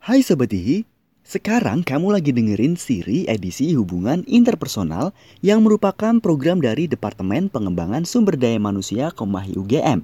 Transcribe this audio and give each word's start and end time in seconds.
Hai 0.00 0.24
Sobat 0.24 0.48
Hihi, 0.48 0.88
sekarang 1.28 1.84
kamu 1.84 2.16
lagi 2.16 2.32
dengerin 2.32 2.72
Siri 2.72 3.28
edisi 3.28 3.76
hubungan 3.76 4.24
interpersonal 4.24 5.12
yang 5.44 5.60
merupakan 5.60 6.16
program 6.24 6.56
dari 6.56 6.88
Departemen 6.88 7.52
Pengembangan 7.52 8.08
Sumber 8.08 8.32
Daya 8.40 8.56
Manusia 8.56 9.12
Komahi 9.12 9.60
UGM. 9.60 10.00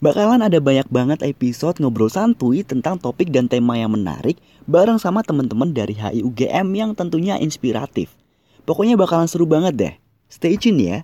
Bakalan 0.00 0.40
ada 0.40 0.56
banyak 0.56 0.88
banget 0.88 1.20
episode 1.20 1.76
ngobrol 1.84 2.08
santuy 2.08 2.64
tentang 2.64 2.96
topik 2.96 3.28
dan 3.28 3.44
tema 3.44 3.76
yang 3.76 3.92
menarik 3.92 4.40
bareng 4.64 4.96
sama 4.96 5.20
teman-teman 5.20 5.68
dari 5.68 5.92
HI 5.92 6.24
UGM 6.24 6.72
yang 6.72 6.90
tentunya 6.96 7.36
inspiratif. 7.36 8.16
Pokoknya 8.64 8.96
bakalan 8.96 9.28
seru 9.28 9.44
banget 9.44 9.74
deh. 9.76 9.94
Stay 10.32 10.56
tune 10.56 10.80
ya. 10.80 10.98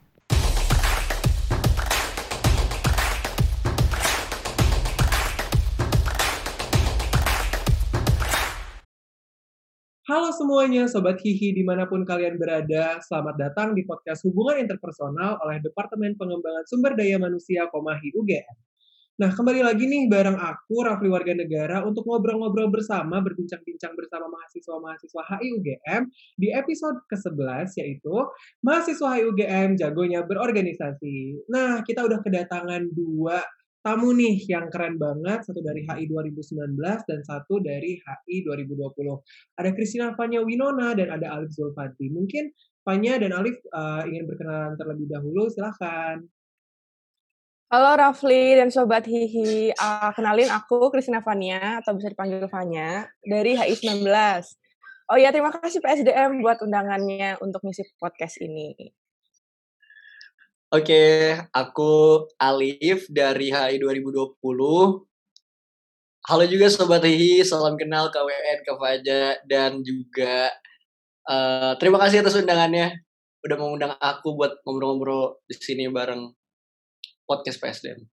Halo 10.13 10.29
semuanya, 10.29 10.85
Sobat 10.93 11.25
Hihi 11.25 11.57
di 11.57 11.65
mana 11.65 11.89
pun 11.89 12.05
kalian 12.05 12.37
berada. 12.37 13.01
Selamat 13.01 13.33
datang 13.33 13.73
di 13.73 13.81
podcast 13.89 14.21
Hubungan 14.29 14.61
Interpersonal 14.61 15.41
oleh 15.41 15.57
Departemen 15.65 16.21
Pengembangan 16.21 16.69
Sumber 16.69 16.93
Daya 16.93 17.17
Manusia 17.17 17.65
Komahi 17.73 18.13
UGM. 18.13 18.57
Nah, 19.17 19.33
kembali 19.33 19.65
lagi 19.65 19.89
nih 19.89 20.13
bareng 20.13 20.37
aku, 20.37 20.85
Rafli 20.85 21.09
Warga 21.09 21.33
Negara, 21.33 21.81
untuk 21.89 22.05
ngobrol-ngobrol 22.05 22.69
bersama, 22.69 23.25
berbincang-bincang 23.25 23.97
bersama 23.97 24.29
mahasiswa-mahasiswa 24.29 25.23
HI 25.33 25.49
UGM 25.57 26.03
di 26.37 26.53
episode 26.53 27.01
ke-11, 27.09 27.73
yaitu 27.81 28.13
Mahasiswa 28.61 29.17
HI 29.17 29.33
UGM 29.33 29.81
Jagonya 29.81 30.29
Berorganisasi. 30.29 31.49
Nah, 31.49 31.81
kita 31.89 32.05
udah 32.05 32.21
kedatangan 32.21 32.85
dua 32.93 33.41
tamu 33.83 34.15
nih 34.15 34.39
yang 34.47 34.71
keren 34.71 34.95
banget, 34.95 35.43
satu 35.43 35.59
dari 35.59 35.83
HI 35.83 36.07
2019 36.07 36.79
dan 36.79 37.21
satu 37.27 37.59
dari 37.59 37.99
HI 37.99 38.47
2020. 38.47 38.79
Ada 39.59 39.71
Christina 39.75 40.15
Fanya 40.15 40.39
Winona 40.41 40.95
dan 40.95 41.11
ada 41.11 41.35
Alif 41.35 41.51
Zulfati. 41.51 42.07
Mungkin 42.07 42.55
Fanya 42.87 43.19
dan 43.19 43.35
Alif 43.35 43.59
uh, 43.75 44.07
ingin 44.07 44.31
berkenalan 44.31 44.79
terlebih 44.79 45.11
dahulu, 45.11 45.51
silahkan. 45.51 46.23
Halo 47.73 47.91
Rafli 47.99 48.55
dan 48.55 48.71
Sobat 48.71 49.09
Hihi, 49.09 49.75
uh, 49.75 50.13
kenalin 50.15 50.53
aku 50.53 50.93
Christina 50.95 51.25
Fania 51.25 51.83
atau 51.83 51.99
bisa 51.99 52.13
dipanggil 52.13 52.47
Fanya 52.47 53.11
dari 53.27 53.59
HI 53.59 53.75
19. 53.75 54.07
Oh 55.11 55.19
ya, 55.19 55.35
terima 55.35 55.51
kasih 55.51 55.83
PSDM 55.83 56.39
buat 56.39 56.63
undangannya 56.63 57.41
untuk 57.43 57.67
ngisi 57.67 57.83
podcast 57.99 58.39
ini. 58.39 58.93
Oke, 60.73 61.37
aku 61.53 62.25
Alif 62.41 63.05
dari 63.13 63.53
HI 63.53 63.77
2020. 63.77 64.41
Halo 66.25 66.45
juga 66.49 66.67
Sobat 66.73 67.05
Hihi, 67.05 67.45
salam 67.45 67.77
kenal 67.77 68.09
KWN, 68.09 68.65
Faja, 68.81 69.37
dan 69.45 69.85
juga 69.85 70.49
uh, 71.29 71.77
terima 71.77 72.01
kasih 72.01 72.25
atas 72.25 72.41
undangannya. 72.41 73.05
Udah 73.45 73.57
mengundang 73.61 73.93
aku 74.01 74.33
buat 74.33 74.65
ngobrol-ngobrol 74.65 75.45
di 75.45 75.61
sini 75.61 75.93
bareng 75.93 76.33
podcast 77.29 77.61
PSDM. 77.61 78.09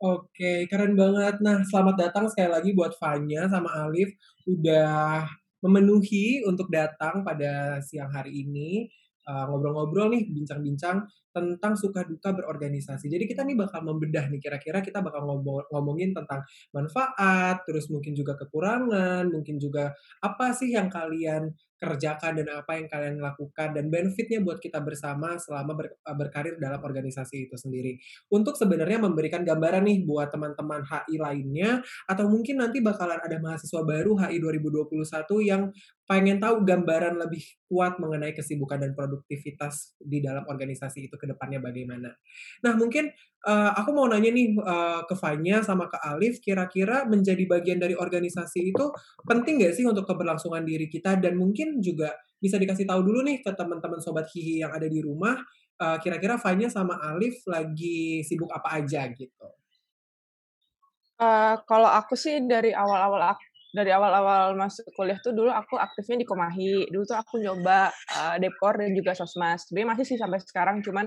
Oke, 0.00 0.72
keren 0.72 0.96
banget. 0.96 1.36
Nah, 1.44 1.60
selamat 1.68 2.00
datang 2.00 2.32
sekali 2.32 2.48
lagi 2.48 2.72
buat 2.72 2.96
Fanya 2.96 3.44
sama 3.44 3.76
Alif. 3.76 4.08
Udah 4.48 5.28
memenuhi 5.60 6.48
untuk 6.48 6.72
datang 6.72 7.20
pada 7.28 7.76
siang 7.84 8.08
hari 8.08 8.48
ini. 8.48 8.88
Uh, 9.30 9.46
ngobrol-ngobrol 9.46 10.10
uh, 10.10 10.12
nih, 10.18 10.26
bincang-bincang 10.26 11.06
tentang 11.30 11.78
suka 11.78 12.02
duka 12.02 12.34
berorganisasi. 12.34 13.06
Jadi 13.06 13.30
kita 13.30 13.46
nih 13.46 13.54
bakal 13.54 13.86
membedah 13.86 14.26
nih 14.26 14.42
kira-kira 14.42 14.82
kita 14.82 14.98
bakal 14.98 15.22
ngomongin 15.70 16.10
tentang 16.10 16.42
manfaat, 16.74 17.62
terus 17.62 17.86
mungkin 17.94 18.18
juga 18.18 18.34
kekurangan, 18.34 19.30
mungkin 19.30 19.62
juga 19.62 19.94
apa 20.18 20.50
sih 20.50 20.74
yang 20.74 20.90
kalian 20.90 21.54
kerjakan 21.80 22.44
dan 22.44 22.48
apa 22.60 22.76
yang 22.76 22.86
kalian 22.92 23.16
lakukan 23.24 23.72
dan 23.72 23.88
benefitnya 23.88 24.44
buat 24.44 24.60
kita 24.60 24.84
bersama 24.84 25.40
selama 25.40 25.72
ber, 25.72 25.96
eh, 25.96 26.16
berkarir 26.18 26.60
dalam 26.60 26.76
organisasi 26.76 27.48
itu 27.48 27.56
sendiri. 27.56 27.96
Untuk 28.28 28.52
sebenarnya 28.60 29.00
memberikan 29.00 29.40
gambaran 29.40 29.88
nih 29.88 30.04
buat 30.04 30.28
teman-teman 30.28 30.84
HI 30.84 31.16
lainnya 31.16 31.80
atau 32.04 32.28
mungkin 32.28 32.60
nanti 32.60 32.84
bakalan 32.84 33.16
ada 33.16 33.40
mahasiswa 33.40 33.80
baru 33.80 34.12
HI 34.20 34.36
2021 34.44 35.40
yang 35.40 35.72
pengen 36.10 36.42
tahu 36.42 36.66
gambaran 36.66 37.22
lebih 37.22 37.38
kuat 37.70 38.02
mengenai 38.02 38.34
kesibukan 38.34 38.82
dan 38.82 38.98
produktivitas 38.98 39.94
di 40.02 40.18
dalam 40.18 40.42
organisasi 40.42 41.06
itu 41.06 41.14
ke 41.14 41.30
depannya 41.30 41.62
bagaimana. 41.62 42.10
Nah, 42.66 42.74
mungkin 42.74 43.14
uh, 43.46 43.70
aku 43.78 43.94
mau 43.94 44.10
nanya 44.10 44.34
nih 44.34 44.58
uh, 44.58 45.06
ke 45.06 45.14
Fanya 45.14 45.62
sama 45.62 45.86
ke 45.86 46.02
Alif, 46.02 46.42
kira-kira 46.42 47.06
menjadi 47.06 47.46
bagian 47.46 47.78
dari 47.78 47.94
organisasi 47.94 48.74
itu 48.74 48.90
penting 49.22 49.62
nggak 49.62 49.70
sih 49.78 49.86
untuk 49.86 50.02
keberlangsungan 50.02 50.66
diri 50.66 50.90
kita 50.90 51.14
dan 51.14 51.38
mungkin 51.38 51.78
juga 51.78 52.10
bisa 52.42 52.58
dikasih 52.58 52.90
tahu 52.90 53.06
dulu 53.06 53.22
nih 53.22 53.46
ke 53.46 53.54
teman-teman 53.54 54.02
sobat 54.02 54.26
hihi 54.34 54.66
yang 54.66 54.74
ada 54.74 54.90
di 54.90 54.98
rumah, 54.98 55.38
uh, 55.78 55.94
kira-kira 56.02 56.42
Fanya 56.42 56.66
sama 56.66 56.98
Alif 57.06 57.46
lagi 57.46 58.26
sibuk 58.26 58.50
apa 58.50 58.82
aja 58.82 59.06
gitu. 59.14 59.46
Uh, 61.22 61.54
kalau 61.70 61.86
aku 61.86 62.18
sih 62.18 62.42
dari 62.50 62.74
awal-awal 62.74 63.36
aku 63.36 63.49
dari 63.70 63.90
awal-awal 63.94 64.58
masuk 64.58 64.82
kuliah 64.98 65.18
tuh 65.22 65.30
dulu 65.30 65.50
aku 65.50 65.78
aktifnya 65.78 66.20
di 66.22 66.26
Komahi. 66.26 66.90
Dulu 66.90 67.04
tuh 67.06 67.18
aku 67.18 67.38
nyoba 67.38 67.90
uh, 67.90 68.36
Depor 68.42 68.82
dan 68.82 68.90
juga 68.94 69.14
Sosmas. 69.14 69.70
Sebenarnya 69.70 69.88
masih 69.94 70.04
sih 70.14 70.18
sampai 70.18 70.38
sekarang, 70.42 70.82
cuman 70.82 71.06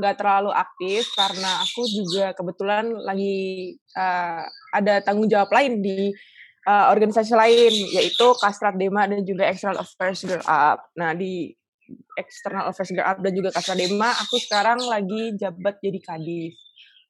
nggak 0.00 0.16
terlalu 0.16 0.50
aktif 0.56 1.12
karena 1.12 1.60
aku 1.60 1.84
juga 1.84 2.32
kebetulan 2.32 2.88
lagi 3.04 3.76
uh, 3.92 4.48
ada 4.72 5.04
tanggung 5.04 5.28
jawab 5.28 5.52
lain 5.52 5.84
di 5.84 6.08
uh, 6.64 6.88
organisasi 6.88 7.36
lain 7.36 7.72
yaitu 7.92 8.26
Kastrat 8.40 8.80
Dema 8.80 9.04
dan 9.04 9.20
juga 9.28 9.50
External 9.52 9.84
Affairs 9.84 10.24
Girl 10.24 10.44
Up. 10.48 10.88
Nah 10.96 11.12
di 11.12 11.52
External 12.16 12.72
Affairs 12.72 12.96
Girl 12.96 13.04
Up 13.04 13.18
dan 13.20 13.32
juga 13.36 13.52
Kastrat 13.52 13.76
Dema 13.76 14.08
aku 14.08 14.40
sekarang 14.40 14.80
lagi 14.88 15.36
jabat 15.36 15.76
jadi 15.84 16.00
kadif. 16.00 16.56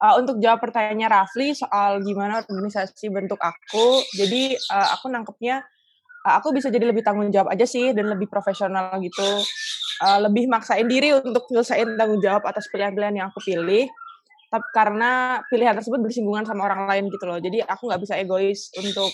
Uh, 0.01 0.17
untuk 0.17 0.41
jawab 0.41 0.57
pertanyaannya 0.65 1.07
Rafli 1.13 1.53
soal 1.53 2.01
gimana 2.01 2.41
organisasi 2.41 3.13
bentuk 3.13 3.37
aku, 3.37 4.01
jadi 4.17 4.57
uh, 4.73 4.97
aku 4.97 5.13
nangkepnya 5.13 5.61
uh, 6.25 6.33
aku 6.41 6.57
bisa 6.57 6.73
jadi 6.73 6.89
lebih 6.89 7.05
tanggung 7.05 7.29
jawab 7.29 7.53
aja 7.53 7.69
sih 7.69 7.93
dan 7.93 8.09
lebih 8.09 8.25
profesional 8.25 8.97
gitu. 8.97 9.29
Uh, 10.01 10.25
lebih 10.25 10.49
maksain 10.49 10.89
diri 10.89 11.13
untuk 11.13 11.45
nyelesain 11.53 11.85
tanggung 11.93 12.17
jawab 12.17 12.41
atas 12.49 12.65
pilihan-pilihan 12.73 13.21
yang 13.21 13.27
aku 13.29 13.37
pilih 13.45 13.85
tapi 14.51 14.67
karena 14.75 15.39
pilihan 15.47 15.71
tersebut 15.71 16.03
bersinggungan 16.03 16.43
sama 16.43 16.67
orang 16.67 16.83
lain 16.83 17.07
gitu 17.07 17.23
loh. 17.23 17.39
Jadi 17.39 17.63
aku 17.63 17.87
nggak 17.87 18.01
bisa 18.03 18.19
egois 18.19 18.67
untuk 18.75 19.07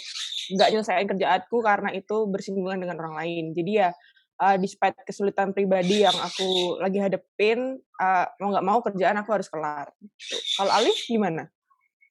nggak 0.49 0.67
nyelesain 0.73 1.05
kerjaanku 1.05 1.57
karena 1.61 1.93
itu 1.93 2.25
bersinggungan 2.25 2.81
dengan 2.81 2.97
orang 3.05 3.15
lain. 3.21 3.53
Jadi 3.53 3.71
ya 3.77 3.93
uh, 4.41 4.55
despite 4.57 4.97
kesulitan 5.03 5.51
pribadi 5.51 6.05
yang 6.05 6.15
aku 6.15 6.79
lagi 6.81 6.97
hadepin 7.01 7.81
uh, 7.99 8.25
mau 8.41 8.49
nggak 8.53 8.65
mau 8.65 8.79
kerjaan 8.81 9.17
aku 9.21 9.29
harus 9.33 9.49
kelar 9.49 9.91
gitu. 10.01 10.37
kalau 10.57 10.71
Alif 10.77 10.97
gimana 11.05 11.49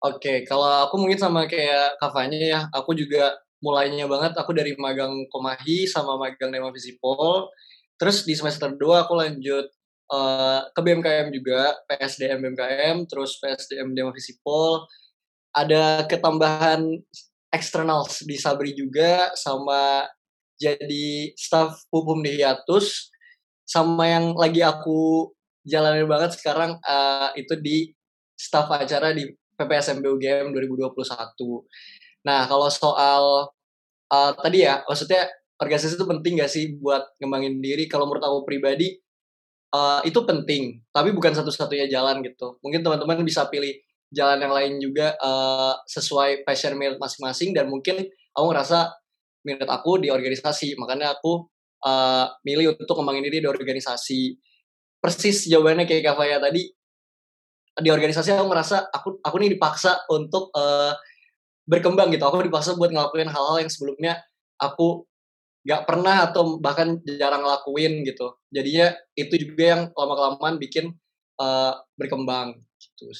Oke, 0.01 0.17
okay, 0.17 0.37
kalau 0.49 0.89
aku 0.89 0.97
mungkin 0.97 1.21
sama 1.21 1.45
kayak 1.45 2.01
kafanya 2.01 2.33
ya, 2.41 2.59
aku 2.73 2.97
juga 2.97 3.37
mulainya 3.61 4.09
banget 4.09 4.33
aku 4.33 4.49
dari 4.49 4.73
magang 4.73 5.29
Komahi 5.29 5.85
sama 5.85 6.17
magang 6.17 6.49
Dema 6.49 6.73
Visipol 6.73 7.53
Terus 8.01 8.25
di 8.25 8.33
semester 8.33 8.73
2 8.73 8.81
aku 9.05 9.13
lanjut 9.13 9.69
uh, 10.09 10.65
ke 10.73 10.79
BMKM 10.81 11.29
juga, 11.29 11.77
PSDM 11.85 12.41
BMKM, 12.41 13.05
terus 13.05 13.37
PSDM 13.37 13.93
Dema 13.93 14.09
Visipol. 14.09 14.89
Ada 15.53 16.09
ketambahan 16.09 16.81
eksternal 17.53 18.09
di 18.25 18.41
Sabri 18.41 18.73
juga, 18.73 19.29
sama 19.37 20.09
jadi 20.61 21.33
staff 21.33 21.89
hukum 21.89 22.21
di 22.21 22.37
Hiatus, 22.37 23.09
sama 23.65 24.05
yang 24.05 24.37
lagi 24.37 24.61
aku 24.61 25.33
jalanin 25.65 26.05
banget 26.05 26.37
sekarang 26.37 26.77
uh, 26.85 27.33
itu 27.33 27.57
di 27.57 27.89
staff 28.37 28.69
acara 28.69 29.09
di 29.17 29.25
PPSMB 29.57 30.05
UGM 30.05 30.53
2021. 30.53 31.01
Nah, 32.25 32.45
kalau 32.45 32.69
soal 32.69 33.49
uh, 34.13 34.31
tadi 34.37 34.65
ya, 34.65 34.85
maksudnya 34.85 35.25
organisasi 35.57 35.97
itu 35.97 36.05
penting 36.05 36.41
gak 36.41 36.51
sih 36.53 36.77
buat 36.77 37.17
ngembangin 37.17 37.61
diri? 37.61 37.85
Kalau 37.89 38.05
menurut 38.09 38.21
aku 38.21 38.45
pribadi, 38.45 38.97
uh, 39.73 40.01
itu 40.05 40.21
penting, 40.25 40.81
tapi 40.89 41.13
bukan 41.13 41.33
satu-satunya 41.33 41.89
jalan 41.89 42.21
gitu. 42.21 42.61
Mungkin 42.61 42.81
teman-teman 42.85 43.21
bisa 43.25 43.45
pilih 43.49 43.73
jalan 44.11 44.43
yang 44.43 44.53
lain 44.53 44.73
juga 44.83 45.15
uh, 45.23 45.73
sesuai 45.87 46.43
passion 46.43 46.75
masing-masing 46.75 47.55
dan 47.55 47.71
mungkin 47.71 48.03
aku 48.35 48.45
ngerasa 48.51 49.00
minat 49.45 49.69
aku 49.69 50.01
di 50.01 50.09
organisasi, 50.13 50.77
makanya 50.77 51.17
aku 51.17 51.45
uh, 51.85 52.25
milih 52.45 52.77
untuk 52.77 52.95
ngembangin 52.99 53.25
diri 53.27 53.37
di 53.43 53.49
organisasi. 53.49 54.37
Persis 55.01 55.49
jawabannya 55.49 55.89
kayak 55.89 56.13
Kak 56.13 56.15
Faya 56.17 56.37
tadi, 56.37 56.69
di 57.81 57.89
organisasi 57.89 58.37
aku 58.37 58.45
merasa 58.45 58.85
aku 58.93 59.17
aku 59.23 59.35
nih 59.41 59.57
dipaksa 59.57 60.05
untuk 60.13 60.53
uh, 60.53 60.93
berkembang 61.65 62.13
gitu. 62.13 62.21
Aku 62.21 62.41
dipaksa 62.45 62.77
buat 62.77 62.93
ngelakuin 62.93 63.29
hal-hal 63.29 63.65
yang 63.65 63.71
sebelumnya 63.71 64.21
aku 64.61 65.09
nggak 65.61 65.85
pernah 65.85 66.25
atau 66.29 66.57
bahkan 66.57 66.97
jarang 67.05 67.45
ngelakuin 67.45 68.01
gitu 68.01 68.33
jadinya 68.49 68.97
itu 69.13 69.33
juga 69.37 69.63
yang 69.77 69.81
lama 69.93 70.13
kelamaan 70.17 70.55
bikin 70.57 70.89
uh, 71.37 71.73
berkembang 71.93 72.57
gitu 72.81 73.13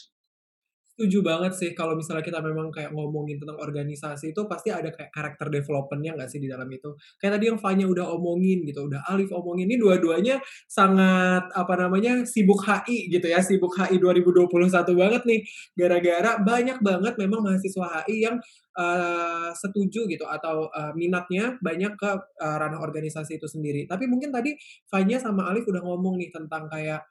setuju 1.01 1.25
banget 1.25 1.57
sih 1.57 1.73
kalau 1.73 1.97
misalnya 1.97 2.21
kita 2.21 2.37
memang 2.45 2.69
kayak 2.69 2.93
ngomongin 2.93 3.41
tentang 3.41 3.57
organisasi 3.57 4.37
itu 4.37 4.45
pasti 4.45 4.69
ada 4.69 4.93
kayak 4.93 5.09
karakter 5.09 5.49
development-nya 5.49 6.13
nggak 6.13 6.29
sih 6.29 6.37
di 6.37 6.45
dalam 6.45 6.69
itu. 6.69 6.93
Kayak 7.17 7.41
tadi 7.41 7.45
yang 7.49 7.57
Fanya 7.57 7.89
udah 7.89 8.05
omongin 8.13 8.61
gitu, 8.69 8.85
udah 8.85 9.01
Alif 9.09 9.33
omongin 9.33 9.65
ini 9.65 9.81
dua-duanya 9.81 10.37
sangat 10.69 11.49
apa 11.57 11.73
namanya 11.73 12.21
sibuk 12.29 12.61
HI 12.61 13.09
gitu 13.09 13.25
ya, 13.25 13.41
sibuk 13.41 13.73
HI 13.73 13.97
2021 13.97 14.53
banget 14.93 15.21
nih. 15.25 15.41
Gara-gara 15.73 16.37
banyak 16.37 16.77
banget 16.85 17.13
memang 17.17 17.41
mahasiswa 17.41 18.05
HI 18.05 18.29
yang 18.29 18.37
uh, 18.77 19.49
setuju 19.57 20.05
gitu 20.05 20.29
atau 20.29 20.69
uh, 20.69 20.93
minatnya 20.93 21.57
banyak 21.65 21.97
ke 21.97 22.11
uh, 22.13 22.55
ranah 22.61 22.77
organisasi 22.77 23.41
itu 23.41 23.49
sendiri. 23.49 23.89
Tapi 23.89 24.05
mungkin 24.05 24.29
tadi 24.29 24.53
Fanya 24.85 25.17
sama 25.17 25.49
Alif 25.49 25.65
udah 25.65 25.81
ngomong 25.81 26.21
nih 26.21 26.29
tentang 26.29 26.69
kayak 26.69 27.01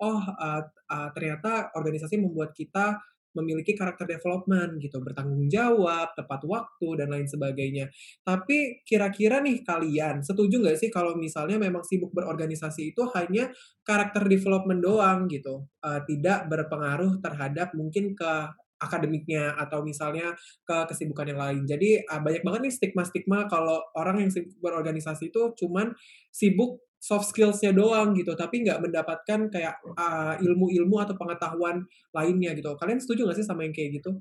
oh 0.00 0.20
uh, 0.22 0.62
uh, 0.64 1.08
ternyata 1.12 1.74
organisasi 1.76 2.16
membuat 2.16 2.56
kita 2.56 2.96
memiliki 3.36 3.78
karakter 3.78 4.06
development 4.06 4.82
gitu, 4.82 4.98
bertanggung 4.98 5.46
jawab, 5.46 6.12
tepat 6.18 6.42
waktu 6.46 6.88
dan 6.98 7.08
lain 7.14 7.26
sebagainya. 7.30 7.86
Tapi 8.26 8.82
kira-kira 8.82 9.38
nih 9.38 9.62
kalian 9.62 10.22
setuju 10.26 10.58
nggak 10.58 10.78
sih 10.78 10.90
kalau 10.90 11.14
misalnya 11.14 11.56
memang 11.58 11.86
sibuk 11.86 12.10
berorganisasi 12.10 12.94
itu 12.94 13.02
hanya 13.14 13.50
karakter 13.86 14.26
development 14.26 14.80
doang 14.82 15.30
gitu, 15.30 15.66
uh, 15.82 16.00
tidak 16.06 16.50
berpengaruh 16.50 17.22
terhadap 17.22 17.72
mungkin 17.78 18.18
ke 18.18 18.32
akademiknya 18.80 19.54
atau 19.60 19.84
misalnya 19.84 20.32
ke 20.64 20.76
kesibukan 20.88 21.28
yang 21.28 21.40
lain. 21.40 21.62
Jadi 21.68 22.00
uh, 22.00 22.20
banyak 22.24 22.42
banget 22.42 22.60
nih 22.66 22.74
stigma-stigma 22.74 23.44
kalau 23.46 23.84
orang 23.94 24.24
yang 24.24 24.30
sibuk 24.32 24.56
berorganisasi 24.58 25.28
itu 25.28 25.52
cuman 25.60 25.92
sibuk 26.32 26.80
soft 27.00 27.32
skills-nya 27.32 27.72
doang 27.72 28.12
gitu, 28.12 28.36
tapi 28.36 28.60
nggak 28.60 28.84
mendapatkan 28.84 29.48
kayak 29.48 29.80
uh, 29.96 30.36
ilmu-ilmu 30.36 31.00
atau 31.00 31.16
pengetahuan 31.16 31.88
lainnya 32.12 32.52
gitu. 32.52 32.76
Kalian 32.76 33.00
setuju 33.00 33.24
nggak 33.24 33.38
sih 33.40 33.46
sama 33.48 33.64
yang 33.64 33.72
kayak 33.72 34.04
gitu? 34.04 34.20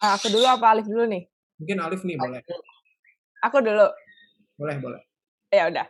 Uh, 0.00 0.16
aku 0.16 0.32
dulu 0.32 0.48
apa 0.48 0.72
Alif 0.72 0.88
dulu 0.88 1.04
nih? 1.04 1.28
Mungkin 1.60 1.76
Alif 1.84 2.02
nih 2.08 2.16
boleh. 2.16 2.40
Aku 3.44 3.60
dulu. 3.60 3.86
Boleh 4.56 4.76
boleh. 4.80 5.00
Ya 5.52 5.68
udah. 5.68 5.86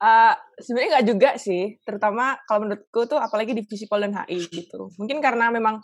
Uh, 0.00 0.32
sebenarnya 0.56 1.00
nggak 1.00 1.08
juga 1.12 1.30
sih, 1.36 1.76
terutama 1.84 2.40
kalau 2.48 2.64
menurutku 2.64 3.04
tuh 3.04 3.20
apalagi 3.20 3.52
di 3.52 3.64
Visipol 3.64 4.04
dan 4.04 4.16
HI 4.16 4.48
gitu. 4.48 4.92
Mungkin 4.96 5.20
karena 5.20 5.52
memang 5.52 5.80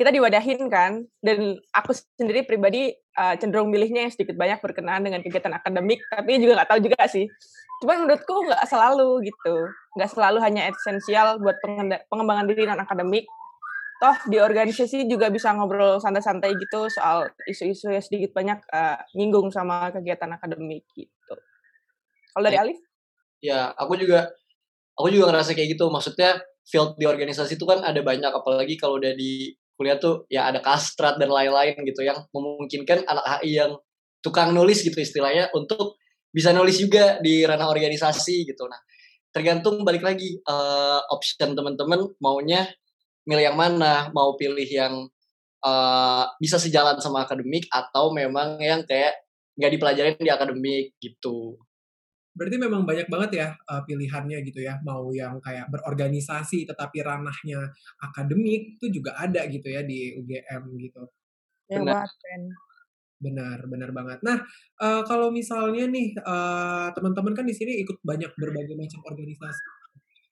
kita 0.00 0.08
diwadahin 0.08 0.72
kan, 0.72 1.04
dan 1.20 1.60
aku 1.76 1.92
sendiri 2.16 2.48
pribadi 2.48 2.96
uh, 3.20 3.36
cenderung 3.36 3.68
milihnya 3.68 4.08
yang 4.08 4.12
sedikit 4.12 4.32
banyak 4.40 4.64
berkenaan 4.64 5.04
dengan 5.04 5.20
kegiatan 5.20 5.52
akademik, 5.52 6.00
tapi 6.08 6.40
juga 6.40 6.64
nggak 6.64 6.70
tahu 6.72 6.80
juga 6.80 7.04
sih 7.04 7.28
Cuman 7.80 8.04
menurutku 8.04 8.44
nggak 8.44 8.64
selalu 8.68 9.24
gitu. 9.32 9.54
Nggak 9.96 10.10
selalu 10.12 10.38
hanya 10.44 10.68
esensial 10.68 11.40
buat 11.40 11.56
pengembangan 12.12 12.46
diri 12.46 12.68
non 12.68 12.84
akademik. 12.84 13.24
Toh 14.00 14.16
di 14.28 14.36
organisasi 14.40 15.08
juga 15.08 15.28
bisa 15.28 15.52
ngobrol 15.52 16.00
santai-santai 16.00 16.56
gitu 16.56 16.88
soal 16.88 17.28
isu-isu 17.44 17.92
yang 17.92 18.04
sedikit 18.04 18.32
banyak 18.32 18.60
uh, 18.72 18.96
nyinggung 19.16 19.52
sama 19.52 19.92
kegiatan 19.92 20.28
akademik 20.32 20.84
gitu. 20.96 21.34
Kalau 22.32 22.44
dari 22.44 22.56
Alif? 22.56 22.80
Ya, 23.40 23.72
aku 23.76 23.96
juga 23.96 24.32
aku 24.96 25.12
juga 25.12 25.32
ngerasa 25.32 25.56
kayak 25.56 25.76
gitu. 25.76 25.88
Maksudnya 25.88 26.40
field 26.64 26.96
di 27.00 27.08
organisasi 27.08 27.56
itu 27.56 27.64
kan 27.64 27.80
ada 27.80 28.00
banyak 28.04 28.32
apalagi 28.32 28.76
kalau 28.76 29.00
udah 29.00 29.12
di 29.16 29.56
kuliah 29.80 29.96
tuh 29.96 30.28
ya 30.28 30.52
ada 30.52 30.60
kastrat 30.60 31.16
dan 31.16 31.32
lain-lain 31.32 31.72
gitu 31.88 32.04
yang 32.04 32.20
memungkinkan 32.36 33.08
anak 33.08 33.40
HI 33.40 33.64
yang 33.64 33.72
tukang 34.20 34.52
nulis 34.52 34.84
gitu 34.84 35.00
istilahnya 35.00 35.48
untuk 35.56 35.96
bisa 36.28 36.52
nulis 36.52 36.76
juga 36.76 37.16
di 37.24 37.40
ranah 37.48 37.64
organisasi 37.72 38.44
gitu. 38.44 38.68
Nah, 38.68 38.76
tergantung 39.32 39.80
balik 39.80 40.04
lagi 40.04 40.36
uh, 40.44 41.00
option 41.08 41.56
teman-teman 41.56 42.12
maunya 42.20 42.68
milih 43.24 43.48
yang 43.48 43.56
mana, 43.56 44.12
mau 44.12 44.36
pilih 44.36 44.68
yang 44.68 45.08
uh, 45.64 46.24
bisa 46.36 46.60
sejalan 46.60 47.00
sama 47.00 47.24
akademik 47.24 47.64
atau 47.72 48.12
memang 48.12 48.60
yang 48.60 48.84
kayak 48.84 49.16
nggak 49.56 49.72
dipelajarin 49.80 50.16
di 50.20 50.28
akademik 50.28 50.92
gitu. 51.00 51.56
Berarti 52.40 52.56
memang 52.56 52.88
banyak 52.88 53.12
banget 53.12 53.30
ya 53.36 53.48
uh, 53.68 53.84
pilihannya 53.84 54.40
gitu 54.48 54.64
ya, 54.64 54.80
mau 54.80 55.12
yang 55.12 55.36
kayak 55.44 55.68
berorganisasi 55.68 56.64
tetapi 56.64 57.04
ranahnya 57.04 57.68
akademik 58.00 58.80
itu 58.80 58.88
juga 58.88 59.12
ada 59.20 59.44
gitu 59.44 59.68
ya 59.68 59.84
di 59.84 60.16
UGM 60.16 60.72
gitu. 60.80 61.04
Benar. 61.68 62.08
Benar, 63.20 63.68
benar 63.68 63.92
banget. 63.92 64.24
Nah, 64.24 64.40
uh, 64.80 65.04
kalau 65.04 65.28
misalnya 65.28 65.84
nih, 65.84 66.16
uh, 66.24 66.88
teman-teman 66.96 67.36
kan 67.36 67.44
di 67.44 67.52
sini 67.52 67.84
ikut 67.84 68.00
banyak 68.00 68.32
berbagai 68.32 68.72
macam 68.72 69.04
organisasi. 69.04 69.64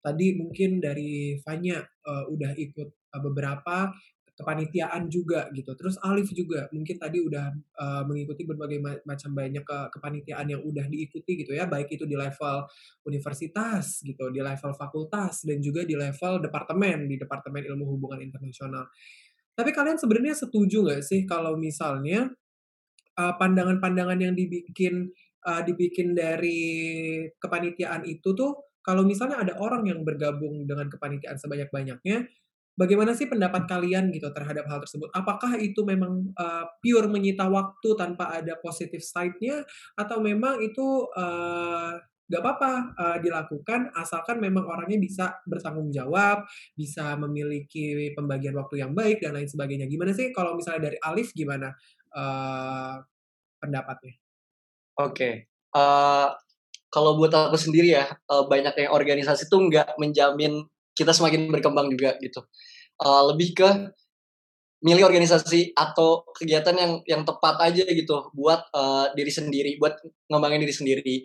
Tadi 0.01 0.41
mungkin 0.41 0.81
dari 0.81 1.37
Fanya, 1.45 1.85
uh, 1.85 2.25
udah 2.33 2.57
ikut, 2.57 2.89
uh, 2.89 3.21
beberapa 3.21 3.93
kepanitiaan 4.39 5.11
juga 5.11 5.51
gitu, 5.51 5.75
terus 5.75 5.99
Alif 5.99 6.31
juga 6.31 6.71
mungkin 6.71 6.95
tadi 6.95 7.19
udah, 7.19 7.51
uh, 7.75 8.03
mengikuti 8.07 8.47
berbagai 8.47 8.79
ma 8.79 8.95
macam 9.03 9.35
banyak 9.35 9.67
ke 9.67 9.79
kepanitiaan 9.99 10.47
yang 10.47 10.63
udah 10.63 10.87
diikuti 10.87 11.43
gitu 11.43 11.59
ya, 11.59 11.67
baik 11.67 11.91
itu 11.91 12.07
di 12.07 12.15
level 12.15 12.63
universitas 13.03 13.99
gitu, 14.07 14.31
di 14.31 14.39
level 14.39 14.79
fakultas, 14.79 15.43
dan 15.43 15.59
juga 15.59 15.83
di 15.83 15.99
level 15.99 16.39
departemen, 16.39 17.11
di 17.11 17.19
Departemen 17.19 17.67
Ilmu 17.67 17.85
Hubungan 17.99 18.23
Internasional. 18.23 18.87
Tapi 19.59 19.75
kalian 19.75 19.99
sebenarnya 19.99 20.39
setuju 20.39 20.87
nggak 20.87 21.03
sih 21.03 21.27
kalau 21.27 21.59
misalnya 21.59 22.31
uh, 23.19 23.35
pandangan-pandangan 23.35 24.23
yang 24.23 24.39
dibikin 24.39 25.11
uh, 25.51 25.67
dibikin 25.67 26.15
dari 26.15 27.27
kepanitiaan 27.43 28.07
itu 28.07 28.39
tuh 28.39 28.71
kalau 28.87 29.03
misalnya 29.03 29.43
ada 29.43 29.59
orang 29.59 29.85
yang 29.85 30.01
bergabung 30.07 30.65
dengan 30.65 30.87
kepanitiaan 30.89 31.37
sebanyak-banyaknya, 31.37 32.25
bagaimana 32.79 33.19
sih 33.19 33.27
pendapat 33.27 33.67
kalian 33.67 34.15
gitu 34.15 34.31
terhadap 34.31 34.71
hal 34.71 34.79
tersebut? 34.79 35.11
Apakah 35.11 35.59
itu 35.59 35.83
memang 35.83 36.31
uh, 36.39 36.71
pure 36.79 37.11
menyita 37.11 37.51
waktu 37.51 37.99
tanpa 37.99 38.31
ada 38.39 38.55
positif 38.63 39.03
side-nya, 39.03 39.67
atau 39.99 40.23
memang 40.23 40.63
itu 40.63 41.11
uh, 41.19 41.99
gak 42.29 42.45
apa-apa 42.45 42.73
uh, 42.95 43.19
dilakukan 43.25 43.89
asalkan 43.97 44.37
memang 44.39 44.63
orangnya 44.63 45.01
bisa 45.03 45.25
bertanggung 45.49 45.91
jawab, 45.91 46.47
bisa 46.79 47.19
memiliki 47.19 48.13
pembagian 48.15 48.55
waktu 48.55 48.85
yang 48.85 48.95
baik 48.95 49.19
dan 49.25 49.35
lain 49.35 49.49
sebagainya. 49.51 49.91
Gimana 49.91 50.15
sih 50.15 50.31
kalau 50.31 50.55
misalnya 50.55 50.93
dari 50.93 50.99
Alif 51.03 51.35
gimana? 51.35 51.75
uh, 52.15 52.97
pendapatnya? 53.59 54.15
Oke, 54.99 55.15
okay. 55.15 55.35
uh, 55.77 56.35
kalau 56.91 57.19
buat 57.21 57.31
aku 57.31 57.59
sendiri 57.59 57.95
ya 57.95 58.07
uh, 58.31 58.49
banyak 58.49 58.75
yang 58.75 58.91
organisasi 58.95 59.47
tuh 59.47 59.69
nggak 59.69 59.99
menjamin 60.01 60.65
kita 60.99 61.15
semakin 61.15 61.47
berkembang 61.55 61.87
juga 61.95 62.19
gitu. 62.19 62.43
Uh, 62.99 63.31
lebih 63.31 63.55
ke 63.55 63.69
milih 64.83 65.07
organisasi 65.07 65.75
atau 65.75 66.27
kegiatan 66.35 66.75
yang 66.75 66.93
yang 67.07 67.23
tepat 67.23 67.59
aja 67.63 67.87
gitu 67.87 68.31
buat 68.35 68.67
uh, 68.75 69.15
diri 69.15 69.31
sendiri, 69.31 69.71
buat 69.79 69.99
ngembangin 70.31 70.63
diri 70.67 70.75
sendiri. 70.75 71.17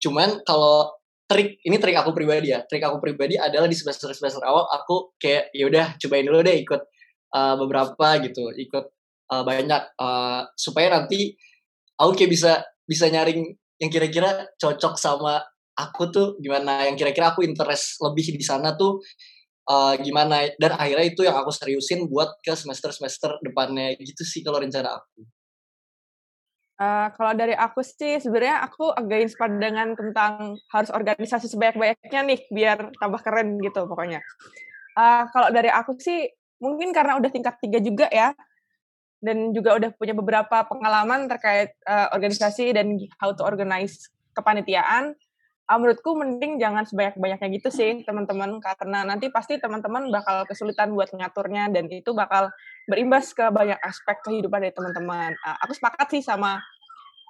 Cuman 0.00 0.40
kalau 0.44 0.92
trik 1.28 1.60
ini 1.64 1.76
trik 1.80 1.96
aku 1.96 2.12
pribadi 2.12 2.52
ya, 2.52 2.64
trik 2.64 2.84
aku 2.84 3.00
pribadi 3.00 3.36
adalah 3.40 3.68
di 3.68 3.76
semester 3.76 4.12
semester 4.12 4.44
awal 4.44 4.68
aku 4.68 5.16
kayak 5.16 5.52
ya 5.52 5.68
udah 5.68 5.96
cobain 6.00 6.24
dulu 6.24 6.40
deh 6.44 6.56
ikut 6.64 6.82
uh, 7.32 7.54
beberapa 7.60 8.08
gitu, 8.24 8.52
ikut 8.56 8.84
uh, 9.32 9.42
banyak 9.44 9.82
uh, 9.96 10.48
supaya 10.56 10.92
nanti 10.92 11.32
aku 11.96 12.12
kayak 12.16 12.32
bisa 12.32 12.52
bisa 12.84 13.08
nyaring 13.08 13.56
yang 13.80 13.90
kira-kira 13.90 14.52
cocok 14.60 15.00
sama 15.00 15.40
aku 15.88 16.08
tuh 16.14 16.26
gimana 16.38 16.86
yang 16.86 16.94
kira-kira 16.94 17.34
aku 17.34 17.42
interest 17.42 17.98
lebih 17.98 18.38
di 18.38 18.44
sana 18.44 18.78
tuh 18.78 19.02
uh, 19.66 19.94
gimana 19.98 20.48
dan 20.58 20.72
akhirnya 20.78 21.06
itu 21.06 21.22
yang 21.26 21.36
aku 21.38 21.50
seriusin 21.50 22.06
buat 22.06 22.38
ke 22.42 22.54
semester 22.54 22.90
semester 22.94 23.38
depannya 23.42 23.94
gitu 23.98 24.22
sih 24.22 24.40
kalau 24.42 24.62
rencana 24.62 24.98
aku. 25.02 25.26
Uh, 26.82 27.14
kalau 27.14 27.30
dari 27.36 27.54
aku 27.54 27.84
sih 27.86 28.18
sebenarnya 28.18 28.64
aku 28.66 28.90
agak 28.90 29.22
inspired 29.22 29.54
dengan 29.62 29.94
tentang 29.94 30.58
harus 30.72 30.90
organisasi 30.90 31.46
sebanyak-banyaknya 31.52 32.20
nih 32.26 32.40
biar 32.50 32.90
tambah 32.98 33.20
keren 33.22 33.62
gitu 33.62 33.86
pokoknya. 33.86 34.18
Uh, 34.98 35.30
kalau 35.30 35.54
dari 35.54 35.70
aku 35.70 35.94
sih 36.02 36.26
mungkin 36.58 36.90
karena 36.90 37.18
udah 37.18 37.30
tingkat 37.30 37.54
tiga 37.62 37.78
juga 37.78 38.10
ya 38.10 38.34
dan 39.22 39.54
juga 39.54 39.78
udah 39.78 39.90
punya 39.94 40.14
beberapa 40.18 40.66
pengalaman 40.66 41.30
terkait 41.30 41.78
uh, 41.86 42.10
organisasi 42.10 42.74
dan 42.74 42.98
how 43.22 43.30
to 43.30 43.46
organize 43.46 44.10
kepanitiaan. 44.34 45.14
Uh, 45.62 45.78
menurutku 45.78 46.18
mending 46.18 46.58
jangan 46.58 46.82
sebanyak-banyaknya 46.82 47.48
gitu 47.54 47.70
sih 47.70 48.02
teman-teman 48.02 48.58
karena 48.58 49.06
nanti 49.06 49.30
pasti 49.30 49.62
teman-teman 49.62 50.10
bakal 50.10 50.42
kesulitan 50.42 50.90
buat 50.90 51.14
ngaturnya 51.14 51.70
dan 51.70 51.86
itu 51.86 52.10
bakal 52.12 52.50
berimbas 52.90 53.30
ke 53.30 53.46
banyak 53.46 53.78
aspek 53.78 54.18
kehidupan 54.26 54.58
dari 54.58 54.74
teman-teman. 54.74 55.30
Uh, 55.46 55.56
aku 55.62 55.72
sepakat 55.78 56.10
sih 56.10 56.22
sama 56.22 56.58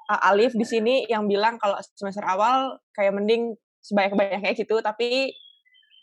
uh, 0.08 0.28
Alif 0.32 0.56
di 0.56 0.64
sini 0.64 1.04
yang 1.06 1.28
bilang 1.28 1.60
kalau 1.60 1.76
semester 1.94 2.24
awal 2.24 2.80
kayak 2.96 3.12
mending 3.12 3.52
sebanyak-banyaknya 3.82 4.52
gitu 4.56 4.78
tapi 4.80 5.34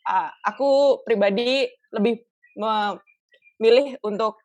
uh, 0.05 0.29
aku 0.45 1.01
pribadi 1.07 1.65
lebih 1.95 2.21
memilih 2.59 3.97
untuk 4.03 4.37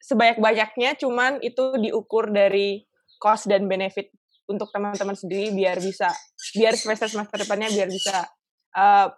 sebanyak-banyaknya 0.00 0.94
cuman 1.00 1.42
itu 1.42 1.74
diukur 1.82 2.30
dari 2.30 2.86
cost 3.18 3.50
dan 3.50 3.66
benefit 3.66 4.12
untuk 4.46 4.70
teman-teman 4.70 5.14
sendiri 5.18 5.50
biar 5.54 5.78
bisa 5.82 6.10
biar 6.54 6.74
semester 6.78 7.10
semester 7.10 7.36
depannya 7.42 7.68
biar 7.70 7.88
bisa 7.90 8.24
uh, 8.78 9.10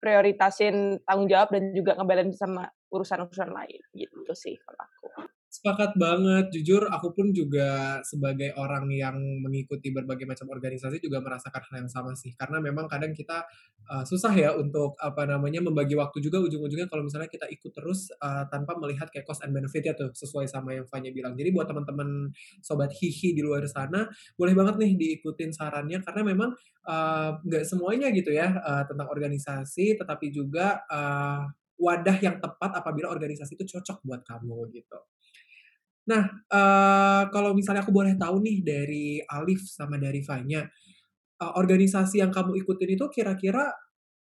prioritasin 0.00 1.00
tanggung 1.08 1.28
jawab 1.32 1.48
dan 1.48 1.72
juga 1.72 1.96
ngebalance 1.96 2.36
sama 2.36 2.68
urusan-urusan 2.92 3.50
lain 3.50 3.80
gitu 3.96 4.32
sih 4.36 4.54
kalau 4.60 4.80
aku. 4.84 5.06
Sepakat 5.54 5.94
banget. 5.94 6.50
Jujur 6.50 6.90
aku 6.90 7.14
pun 7.14 7.30
juga 7.30 8.02
sebagai 8.02 8.50
orang 8.58 8.90
yang 8.90 9.14
mengikuti 9.38 9.94
berbagai 9.94 10.26
macam 10.26 10.50
organisasi 10.50 10.98
juga 10.98 11.22
merasakan 11.22 11.62
hal 11.70 11.86
yang 11.86 11.90
sama 11.94 12.10
sih. 12.18 12.34
Karena 12.34 12.58
memang 12.58 12.90
kadang 12.90 13.14
kita 13.14 13.46
uh, 13.86 14.02
susah 14.02 14.34
ya 14.34 14.50
untuk 14.58 14.98
apa 14.98 15.22
namanya 15.30 15.62
membagi 15.62 15.94
waktu 15.94 16.18
juga 16.18 16.42
ujung-ujungnya 16.42 16.90
kalau 16.90 17.06
misalnya 17.06 17.30
kita 17.30 17.46
ikut 17.46 17.70
terus 17.70 18.10
uh, 18.18 18.50
tanpa 18.50 18.74
melihat 18.82 19.06
kayak 19.14 19.30
cost 19.30 19.46
and 19.46 19.54
benefit 19.54 19.86
ya 19.86 19.94
tuh 19.94 20.10
sesuai 20.10 20.50
sama 20.50 20.74
yang 20.74 20.90
Fanya 20.90 21.14
bilang. 21.14 21.38
Jadi 21.38 21.54
buat 21.54 21.70
teman-teman 21.70 22.34
sobat 22.58 22.90
hihi 22.90 23.38
di 23.38 23.42
luar 23.46 23.62
sana 23.70 24.10
boleh 24.34 24.58
banget 24.58 24.74
nih 24.74 24.92
diikutin 24.98 25.54
sarannya 25.54 26.02
karena 26.02 26.22
memang 26.26 26.50
nggak 27.46 27.62
uh, 27.62 27.68
semuanya 27.68 28.10
gitu 28.10 28.34
ya 28.34 28.58
uh, 28.58 28.82
tentang 28.90 29.06
organisasi 29.06 29.96
tetapi 29.96 30.34
juga 30.34 30.82
uh, 30.90 31.46
wadah 31.78 32.16
yang 32.22 32.38
tepat 32.38 32.70
apabila 32.78 33.10
organisasi 33.10 33.58
itu 33.58 33.78
cocok 33.78 34.02
buat 34.06 34.22
kamu 34.22 34.70
gitu. 34.74 34.98
Nah, 36.04 36.28
uh, 36.52 37.22
kalau 37.32 37.56
misalnya 37.56 37.80
aku 37.80 37.92
boleh 37.92 38.14
tahu 38.20 38.44
nih 38.44 38.60
dari 38.60 39.06
Alif 39.24 39.64
sama 39.64 39.96
dari 39.96 40.20
Fanya, 40.20 40.68
uh, 41.40 41.52
organisasi 41.56 42.20
yang 42.20 42.28
kamu 42.28 42.60
ikutin 42.60 42.92
itu 42.92 43.08
kira-kira 43.08 43.72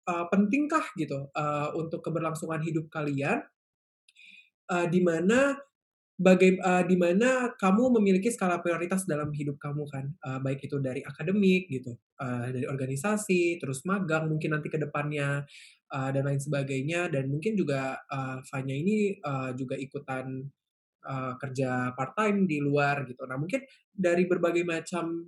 uh, 0.09 0.25
pentingkah 0.33 0.81
gitu 0.97 1.29
uh, 1.29 1.69
untuk 1.77 2.01
keberlangsungan 2.01 2.65
hidup 2.65 2.89
kalian? 2.89 3.45
Uh, 4.69 4.85
di 4.85 5.01
mana 5.01 5.57
bagai 6.19 6.59
uh, 6.59 6.83
di 6.83 6.99
mana 6.99 7.55
kamu 7.55 7.95
memiliki 7.95 8.27
skala 8.27 8.59
prioritas 8.59 9.07
dalam 9.07 9.31
hidup 9.31 9.55
kamu 9.55 9.87
kan, 9.87 10.05
uh, 10.25 10.37
baik 10.43 10.67
itu 10.67 10.75
dari 10.81 10.99
akademik 10.99 11.71
gitu, 11.71 11.95
uh, 12.19 12.49
dari 12.49 12.67
organisasi, 12.67 13.61
terus 13.61 13.87
magang 13.87 14.27
mungkin 14.27 14.57
nanti 14.57 14.67
ke 14.67 14.75
depannya 14.75 15.47
uh, 15.91 16.09
dan 16.13 16.23
lain 16.25 16.41
sebagainya 16.41 17.09
dan 17.09 17.27
mungkin 17.29 17.57
juga 17.57 17.97
uh, 18.09 18.39
Fanya 18.45 18.73
ini 18.73 19.17
uh, 19.21 19.51
juga 19.57 19.75
ikutan 19.75 20.45
uh, 21.05 21.33
kerja 21.37 21.93
part 21.97 22.13
time 22.15 22.45
di 22.45 22.61
luar 22.61 23.05
gitu. 23.09 23.25
Nah 23.25 23.37
mungkin 23.37 23.65
dari 23.89 24.29
berbagai 24.29 24.63
macam 24.63 25.27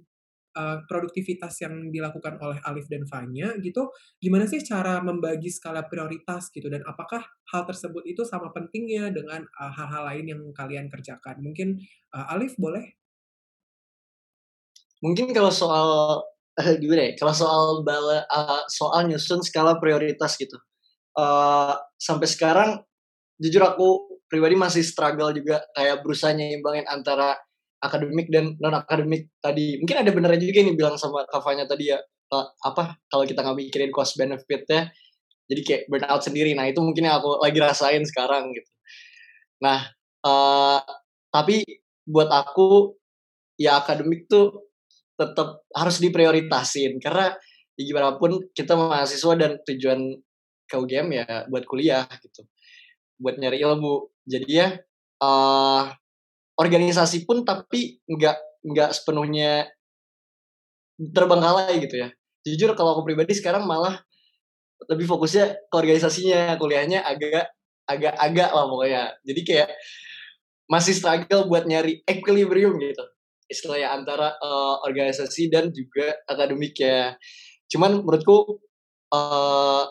uh, 0.56 0.78
produktivitas 0.86 1.60
yang 1.66 1.90
dilakukan 1.90 2.38
oleh 2.40 2.60
Alif 2.68 2.88
dan 2.88 3.04
Fanya 3.10 3.58
gitu, 3.60 3.90
gimana 4.22 4.46
sih 4.46 4.62
cara 4.62 5.02
membagi 5.02 5.50
skala 5.50 5.86
prioritas 5.86 6.54
gitu 6.54 6.70
dan 6.70 6.86
apakah 6.86 7.26
hal 7.52 7.64
tersebut 7.66 8.06
itu 8.08 8.22
sama 8.24 8.54
pentingnya 8.54 9.10
dengan 9.12 9.44
hal-hal 9.58 10.04
uh, 10.06 10.08
lain 10.14 10.26
yang 10.30 10.42
kalian 10.54 10.88
kerjakan? 10.88 11.42
Mungkin 11.42 11.82
uh, 12.14 12.34
Alif 12.34 12.56
boleh? 12.56 13.02
Mungkin 15.02 15.34
kalau 15.34 15.50
soal 15.50 16.22
uh, 16.62 16.76
gimana 16.82 17.10
ya? 17.10 17.12
Kalau 17.18 17.34
soal 17.34 17.66
bala, 17.82 18.24
uh, 18.30 18.64
soal 18.70 19.10
nyusun 19.10 19.42
skala 19.42 19.82
prioritas 19.82 20.38
gitu, 20.38 20.56
uh, 21.18 21.76
sampai 21.98 22.28
sekarang 22.30 22.70
jujur 23.42 23.66
aku 23.66 24.22
pribadi 24.30 24.56
masih 24.56 24.86
struggle 24.86 25.34
juga 25.34 25.66
kayak 25.76 26.06
berusaha 26.06 26.32
nyimbangin 26.32 26.88
antara 26.88 27.36
akademik 27.82 28.30
dan 28.30 28.56
non 28.62 28.78
akademik 28.78 29.34
tadi. 29.42 29.82
Mungkin 29.82 29.98
ada 30.06 30.12
benernya 30.14 30.40
juga 30.40 30.62
nih 30.64 30.76
bilang 30.78 30.96
sama 30.96 31.26
kafanya 31.28 31.66
tadi 31.68 31.92
ya 31.92 32.00
apa 32.64 32.96
kalau 33.12 33.28
kita 33.28 33.44
nggak 33.44 33.60
mikirin 33.60 33.92
cost 33.92 34.16
benefitnya 34.16 34.88
jadi 35.52 35.62
kayak 35.68 35.84
burnout 35.92 36.24
sendiri. 36.24 36.56
Nah 36.56 36.70
itu 36.72 36.80
mungkin 36.80 37.12
yang 37.12 37.20
aku 37.20 37.44
lagi 37.44 37.60
rasain 37.60 38.08
sekarang 38.08 38.56
gitu. 38.56 38.72
Nah 39.60 39.92
uh, 40.24 40.80
tapi 41.28 41.66
buat 42.08 42.32
aku 42.32 42.96
ya 43.60 43.84
akademik 43.84 44.32
tuh 44.32 44.71
tetap 45.22 45.62
harus 45.70 46.02
diprioritasin. 46.02 46.98
Karena 46.98 47.30
ya 47.78 47.84
gimana 47.86 48.18
pun 48.18 48.42
kita 48.58 48.74
mahasiswa 48.74 49.34
dan 49.38 49.62
tujuan 49.70 50.18
ke 50.66 50.76
UGM 50.76 51.08
ya 51.14 51.26
buat 51.46 51.70
kuliah 51.70 52.10
gitu. 52.10 52.42
Buat 53.22 53.38
nyari 53.38 53.62
ilmu. 53.62 54.10
Jadi 54.26 54.50
ya 54.50 54.74
uh, 55.22 55.84
organisasi 56.58 57.30
pun 57.30 57.46
tapi 57.46 58.02
nggak 58.10 58.66
nggak 58.66 58.90
sepenuhnya 58.98 59.70
terbengkalai 60.98 61.78
gitu 61.86 62.02
ya. 62.02 62.10
Jujur 62.42 62.74
kalau 62.74 62.98
aku 62.98 63.06
pribadi 63.06 63.38
sekarang 63.38 63.70
malah 63.70 64.02
lebih 64.90 65.06
fokusnya 65.06 65.70
ke 65.70 65.76
organisasinya. 65.78 66.58
Kuliahnya 66.58 67.06
agak 67.06 67.54
agak 67.86 68.18
agak 68.18 68.50
lah 68.50 68.66
pokoknya. 68.66 69.04
Jadi 69.22 69.42
kayak 69.46 69.70
masih 70.66 70.96
struggle 70.96 71.52
buat 71.52 71.68
nyari 71.68 72.00
equilibrium 72.08 72.80
gitu 72.80 73.06
istilahnya 73.52 73.92
antara 73.92 74.32
uh, 74.40 74.80
organisasi 74.88 75.52
dan 75.52 75.70
juga 75.76 76.16
akademik 76.26 76.80
ya 76.80 77.14
cuman 77.68 78.00
menurutku 78.00 78.64
uh, 79.12 79.84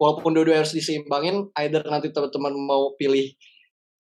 walaupun 0.00 0.32
dua-dua 0.32 0.64
harus 0.64 0.72
diseimbangin 0.72 1.52
either 1.60 1.84
nanti 1.84 2.08
teman-teman 2.08 2.56
mau 2.56 2.96
pilih 2.96 3.28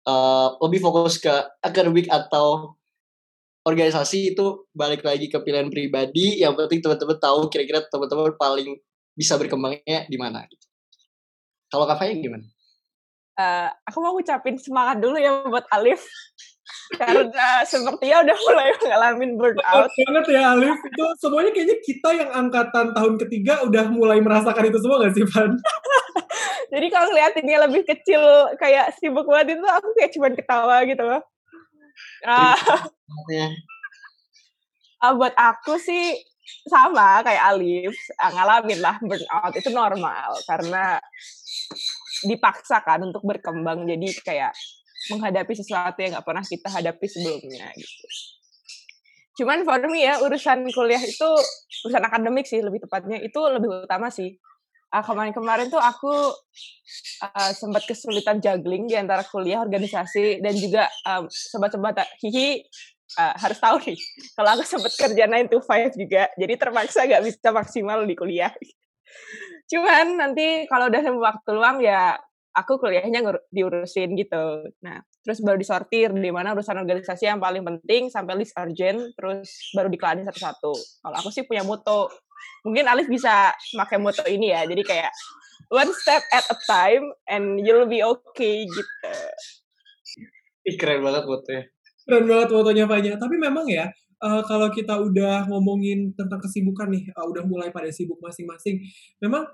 uh, 0.07 0.55
lebih 0.62 0.78
fokus 0.78 1.19
ke 1.19 1.35
akademik 1.61 2.07
atau 2.07 2.78
organisasi 3.66 4.37
itu 4.38 4.71
balik 4.71 5.02
lagi 5.02 5.26
ke 5.26 5.43
pilihan 5.43 5.66
pribadi 5.66 6.38
yang 6.38 6.55
penting 6.55 6.78
teman-teman 6.78 7.19
tahu 7.19 7.50
kira-kira 7.50 7.83
teman-teman 7.90 8.38
paling 8.38 8.78
bisa 9.16 9.35
berkembangnya 9.35 10.07
di 10.07 10.16
mana. 10.21 10.47
Kalau 11.66 11.88
Kak 11.88 11.99
gimana? 11.99 12.47
Uh, 13.37 13.69
aku 13.85 13.99
mau 14.00 14.16
ucapin 14.16 14.57
semangat 14.57 15.02
dulu 15.02 15.19
ya 15.19 15.45
buat 15.45 15.66
Alif 15.69 16.09
karena 16.95 17.63
sepertinya 17.63 18.17
udah 18.27 18.37
mulai 18.37 18.69
ngalamin 18.79 19.31
burnout. 19.39 19.91
banget 19.91 20.25
ya 20.35 20.43
Alif. 20.55 20.79
Itu 20.83 21.05
semuanya 21.23 21.51
kayaknya 21.55 21.77
kita 21.83 22.09
yang 22.15 22.31
angkatan 22.31 22.87
tahun 22.95 23.15
ketiga 23.27 23.63
udah 23.67 23.87
mulai 23.91 24.19
merasakan 24.23 24.71
itu 24.71 24.79
semua 24.83 25.07
gak 25.07 25.15
sih, 25.15 25.25
Van? 25.27 25.53
Jadi 26.73 26.87
kalau 26.91 27.07
ngeliatinnya 27.15 27.59
lebih 27.71 27.83
kecil 27.87 28.23
kayak 28.59 28.91
sibuk 28.99 29.27
banget 29.31 29.59
itu 29.59 29.67
aku 29.67 29.89
kayak 29.95 30.11
cuman 30.15 30.33
ketawa 30.35 30.77
gitu 30.83 31.03
loh. 31.07 31.23
Uh, 32.27 32.59
uh, 35.01 35.13
buat 35.15 35.33
aku 35.39 35.79
sih 35.79 36.19
sama 36.67 37.23
kayak 37.23 37.55
Alif, 37.55 37.95
uh, 38.19 38.31
ngalamin 38.35 38.79
lah 38.83 38.99
burnout 38.99 39.55
itu 39.55 39.71
normal 39.71 40.35
karena 40.47 40.99
dipaksakan 42.27 43.13
untuk 43.13 43.23
berkembang 43.23 43.85
jadi 43.87 44.09
kayak 44.25 44.53
menghadapi 45.13 45.53
sesuatu 45.55 45.99
yang 46.03 46.17
nggak 46.17 46.27
pernah 46.27 46.45
kita 46.45 46.69
hadapi 46.71 47.07
sebelumnya 47.07 47.67
gitu. 47.77 48.07
Cuman 49.43 49.69
for 49.69 49.81
me 49.89 50.09
ya 50.09 50.21
urusan 50.25 50.65
kuliah 50.73 51.03
itu 51.03 51.31
urusan 51.85 52.03
akademik 52.03 52.49
sih 52.49 52.65
lebih 52.65 52.89
tepatnya 52.89 53.21
itu 53.21 53.41
lebih 53.53 53.85
utama 53.85 54.09
sih. 54.09 54.37
Uh, 54.87 55.03
kemarin-kemarin 55.03 55.67
tuh 55.67 55.83
aku 55.83 56.15
uh, 57.21 57.51
sempat 57.53 57.85
kesulitan 57.91 58.39
juggling 58.39 58.87
di 58.87 58.95
antara 58.95 59.27
kuliah, 59.27 59.59
organisasi 59.61 60.39
dan 60.39 60.55
juga 60.55 60.87
um, 61.05 61.27
sobat-sobat 61.27 62.07
hihi 62.23 62.63
uh, 63.15 63.35
harus 63.39 63.59
tahu 63.63 63.77
nih 63.87 63.99
kalau 64.35 64.51
aku 64.59 64.63
sempat 64.67 64.93
kerja 64.99 65.25
9 65.31 65.53
to 65.53 65.59
5 65.63 65.95
juga 65.95 66.23
jadi 66.35 66.55
terpaksa 66.59 67.07
nggak 67.07 67.23
bisa 67.23 67.49
maksimal 67.55 68.03
di 68.03 68.15
kuliah 68.19 68.51
cuman 69.71 70.19
nanti 70.19 70.67
kalau 70.67 70.91
udah 70.91 71.03
waktu 71.19 71.51
luang 71.55 71.79
ya 71.83 72.19
aku 72.57 72.81
kuliahnya 72.81 73.21
diurusin 73.53 74.17
gitu. 74.17 74.65
Nah, 74.81 75.05
terus 75.21 75.45
baru 75.45 75.61
disortir 75.61 76.09
di 76.17 76.33
mana 76.33 76.57
urusan 76.57 76.81
organisasi 76.81 77.29
yang 77.29 77.37
paling 77.37 77.61
penting 77.61 78.09
sampai 78.09 78.41
list 78.41 78.57
urgent, 78.57 79.13
terus 79.13 79.53
baru 79.77 79.93
dikelarin 79.93 80.25
satu-satu. 80.25 80.73
Kalau 81.05 81.17
aku 81.21 81.29
sih 81.29 81.45
punya 81.45 81.61
moto, 81.61 82.09
mungkin 82.65 82.89
Alif 82.89 83.13
bisa 83.13 83.53
pakai 83.77 84.01
moto 84.01 84.25
ini 84.25 84.57
ya. 84.57 84.65
Jadi 84.65 84.83
kayak 84.83 85.13
one 85.69 85.93
step 85.93 86.25
at 86.33 86.49
a 86.49 86.57
time 86.65 87.13
and 87.29 87.61
you'll 87.61 87.85
be 87.85 88.01
okay 88.01 88.65
gitu. 88.65 89.13
Ih, 90.67 90.77
keren 90.81 91.05
banget 91.05 91.29
motonya. 91.29 91.63
Keren 92.09 92.25
banget 92.25 92.49
motonya 92.51 92.85
banyak. 92.89 93.15
Tapi 93.21 93.37
memang 93.37 93.69
ya, 93.69 93.93
uh, 94.25 94.43
kalau 94.49 94.73
kita 94.73 94.97
udah 94.97 95.45
ngomongin 95.53 96.17
tentang 96.17 96.41
kesibukan 96.41 96.89
nih, 96.89 97.05
uh, 97.13 97.27
udah 97.29 97.45
mulai 97.45 97.69
pada 97.69 97.93
sibuk 97.93 98.19
masing-masing, 98.25 98.81
memang 99.21 99.45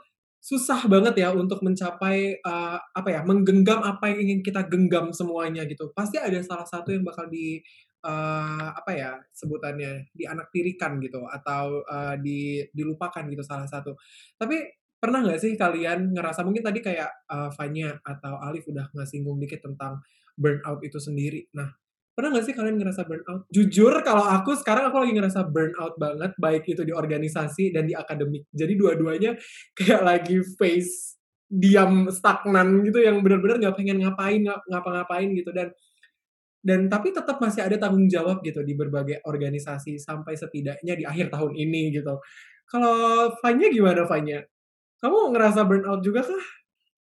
susah 0.43 0.91
banget 0.91 1.23
ya 1.23 1.31
untuk 1.31 1.63
mencapai 1.63 2.43
uh, 2.43 2.75
apa 2.75 3.09
ya 3.15 3.23
menggenggam 3.23 3.79
apa 3.79 4.11
yang 4.11 4.27
ingin 4.27 4.41
kita 4.43 4.67
genggam 4.67 5.15
semuanya 5.15 5.63
gitu. 5.71 5.95
Pasti 5.95 6.19
ada 6.19 6.35
salah 6.43 6.67
satu 6.67 6.91
yang 6.91 7.07
bakal 7.07 7.31
di 7.31 7.63
uh, 8.03 8.75
apa 8.75 8.91
ya 8.91 9.11
sebutannya 9.31 10.11
di 10.11 10.27
anak 10.27 10.51
tirikan 10.51 10.99
gitu 10.99 11.23
atau 11.31 11.87
uh, 11.87 12.19
di 12.19 12.59
dilupakan 12.75 13.23
gitu 13.31 13.47
salah 13.47 13.71
satu. 13.71 13.95
Tapi 14.35 14.67
pernah 14.99 15.23
nggak 15.23 15.39
sih 15.39 15.55
kalian 15.55 16.11
ngerasa 16.11 16.43
mungkin 16.43 16.67
tadi 16.67 16.83
kayak 16.83 17.11
uh, 17.31 17.51
Fanya 17.55 17.95
atau 18.03 18.43
Alif 18.43 18.67
udah 18.67 18.91
ngasinggung 18.99 19.39
dikit 19.39 19.63
tentang 19.63 20.03
burnout 20.35 20.83
itu 20.83 20.99
sendiri. 20.99 21.47
Nah 21.55 21.71
Pernah 22.13 22.29
gak 22.37 22.45
sih 22.45 22.53
kalian 22.53 22.77
ngerasa 22.77 23.09
burnout? 23.09 23.49
Jujur 23.49 23.93
kalau 24.05 24.29
aku 24.29 24.53
sekarang 24.61 24.93
aku 24.93 25.01
lagi 25.01 25.17
ngerasa 25.17 25.49
burnout 25.49 25.97
banget, 25.97 26.37
baik 26.37 26.69
itu 26.69 26.85
di 26.85 26.93
organisasi 26.93 27.73
dan 27.73 27.89
di 27.89 27.97
akademik. 27.97 28.45
Jadi 28.53 28.77
dua-duanya 28.77 29.33
kayak 29.79 30.05
lagi 30.05 30.45
face 30.61 31.17
diam 31.53 32.09
stagnan 32.13 32.85
gitu 32.85 33.01
yang 33.05 33.21
benar-benar 33.21 33.61
nggak 33.61 33.77
pengen 33.77 34.01
ngapain 34.01 34.41
ngapa-ngapain 34.41 35.29
gitu 35.37 35.53
dan 35.53 35.69
dan 36.65 36.89
tapi 36.89 37.13
tetap 37.13 37.37
masih 37.45 37.61
ada 37.69 37.77
tanggung 37.77 38.09
jawab 38.09 38.41
gitu 38.41 38.65
di 38.65 38.73
berbagai 38.73 39.21
organisasi 39.27 40.01
sampai 40.01 40.33
setidaknya 40.39 40.95
di 40.97 41.05
akhir 41.05 41.29
tahun 41.29 41.53
ini 41.59 41.93
gitu. 41.97 42.23
Kalau 42.71 43.29
Fanya 43.45 43.69
gimana 43.69 44.09
Fanya? 44.09 44.41
Kamu 45.03 45.35
ngerasa 45.35 45.67
burnout 45.67 46.01
juga 46.01 46.23
kah? 46.25 46.45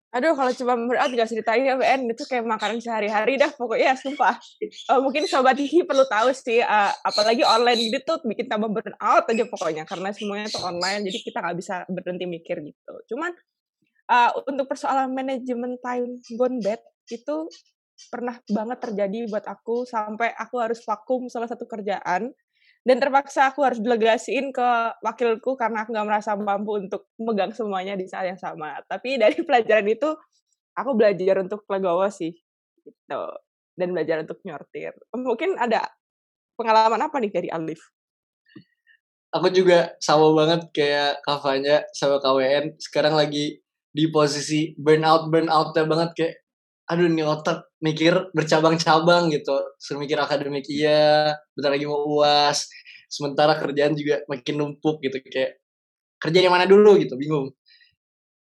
Aduh, 0.08 0.32
kalau 0.32 0.48
cuma 0.56 0.72
berat 0.88 1.12
gak 1.12 1.28
ceritain 1.28 1.68
ya, 1.68 1.76
BN. 1.76 2.08
Itu 2.08 2.24
kayak 2.24 2.48
makanan 2.48 2.80
sehari-hari 2.80 3.36
dah 3.36 3.52
pokoknya, 3.52 3.92
sumpah. 3.92 4.40
Uh, 4.88 5.04
mungkin 5.04 5.28
Sobat 5.28 5.60
Hihi 5.60 5.84
perlu 5.84 6.08
tahu 6.08 6.32
sih, 6.32 6.64
uh, 6.64 6.92
apalagi 7.04 7.44
online 7.44 7.92
gitu 7.92 8.00
tuh 8.16 8.24
bikin 8.24 8.48
tambah 8.48 8.72
burnout 8.72 9.24
aja 9.28 9.44
pokoknya. 9.44 9.84
Karena 9.84 10.08
semuanya 10.16 10.48
tuh 10.48 10.64
online, 10.64 11.04
jadi 11.12 11.18
kita 11.20 11.38
nggak 11.44 11.56
bisa 11.60 11.84
berhenti 11.92 12.24
mikir 12.24 12.56
gitu. 12.64 12.92
Cuman 13.12 13.36
uh, 14.08 14.30
untuk 14.48 14.64
persoalan 14.64 15.12
manajemen 15.12 15.76
time 15.84 16.24
gone 16.40 16.56
bad, 16.64 16.80
itu 17.12 17.36
pernah 18.08 18.40
banget 18.48 18.78
terjadi 18.80 19.28
buat 19.28 19.44
aku 19.44 19.84
sampai 19.84 20.32
aku 20.38 20.56
harus 20.62 20.80
vakum 20.86 21.26
salah 21.28 21.50
satu 21.50 21.66
kerjaan 21.66 22.32
dan 22.88 23.04
terpaksa 23.04 23.52
aku 23.52 23.60
harus 23.68 23.84
delegasiin 23.84 24.48
ke 24.48 24.68
wakilku 25.04 25.60
karena 25.60 25.84
aku 25.84 25.92
nggak 25.92 26.08
merasa 26.08 26.32
mampu 26.40 26.80
untuk 26.80 27.12
megang 27.20 27.52
semuanya 27.52 27.92
di 28.00 28.08
saat 28.08 28.32
yang 28.32 28.40
sama. 28.40 28.80
Tapi 28.88 29.20
dari 29.20 29.36
pelajaran 29.46 29.84
itu 29.92 30.08
aku 30.72 30.96
belajar 30.96 31.44
untuk 31.44 31.68
legowo 31.68 32.08
sih, 32.08 32.32
gitu. 32.80 33.22
Dan 33.76 33.92
belajar 33.92 34.24
untuk 34.24 34.40
nyortir. 34.40 34.96
Mungkin 35.12 35.60
ada 35.60 35.84
pengalaman 36.56 37.04
apa 37.04 37.20
nih 37.20 37.28
dari 37.28 37.52
Alif? 37.52 37.92
Aku 39.36 39.52
juga 39.52 39.92
sama 40.00 40.32
banget 40.32 40.72
kayak 40.72 41.20
kafanya 41.20 41.84
sama 41.92 42.16
KWN. 42.24 42.80
Sekarang 42.80 43.12
lagi 43.12 43.60
di 43.92 44.08
posisi 44.08 44.72
burnout 44.80 45.28
burnoutnya 45.28 45.84
banget 45.84 46.10
kayak 46.16 46.34
aduh 46.88 47.06
nih 47.06 47.24
otak 47.28 47.68
mikir 47.84 48.32
bercabang-cabang 48.32 49.28
gitu. 49.30 49.54
Suruh 49.76 50.00
mikir 50.00 50.16
akademik 50.16 50.64
iya. 50.72 51.36
Bentar 51.52 51.70
lagi 51.76 51.84
mau 51.84 52.00
uas 52.18 52.64
sementara 53.08 53.56
kerjaan 53.56 53.96
juga 53.96 54.20
makin 54.28 54.54
numpuk 54.60 55.00
gitu 55.00 55.16
kayak 55.32 55.60
kerja 56.20 56.38
yang 56.44 56.52
mana 56.52 56.64
dulu 56.64 56.96
gitu 56.96 57.14
bingung. 57.20 57.52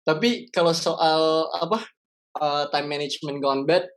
Tapi 0.05 0.53
kalau 0.53 0.77
soal 0.77 1.49
apa 1.53 1.89
uh, 2.41 2.65
time 2.69 2.89
management 2.89 3.41
gone 3.41 3.65
bad 3.65 3.89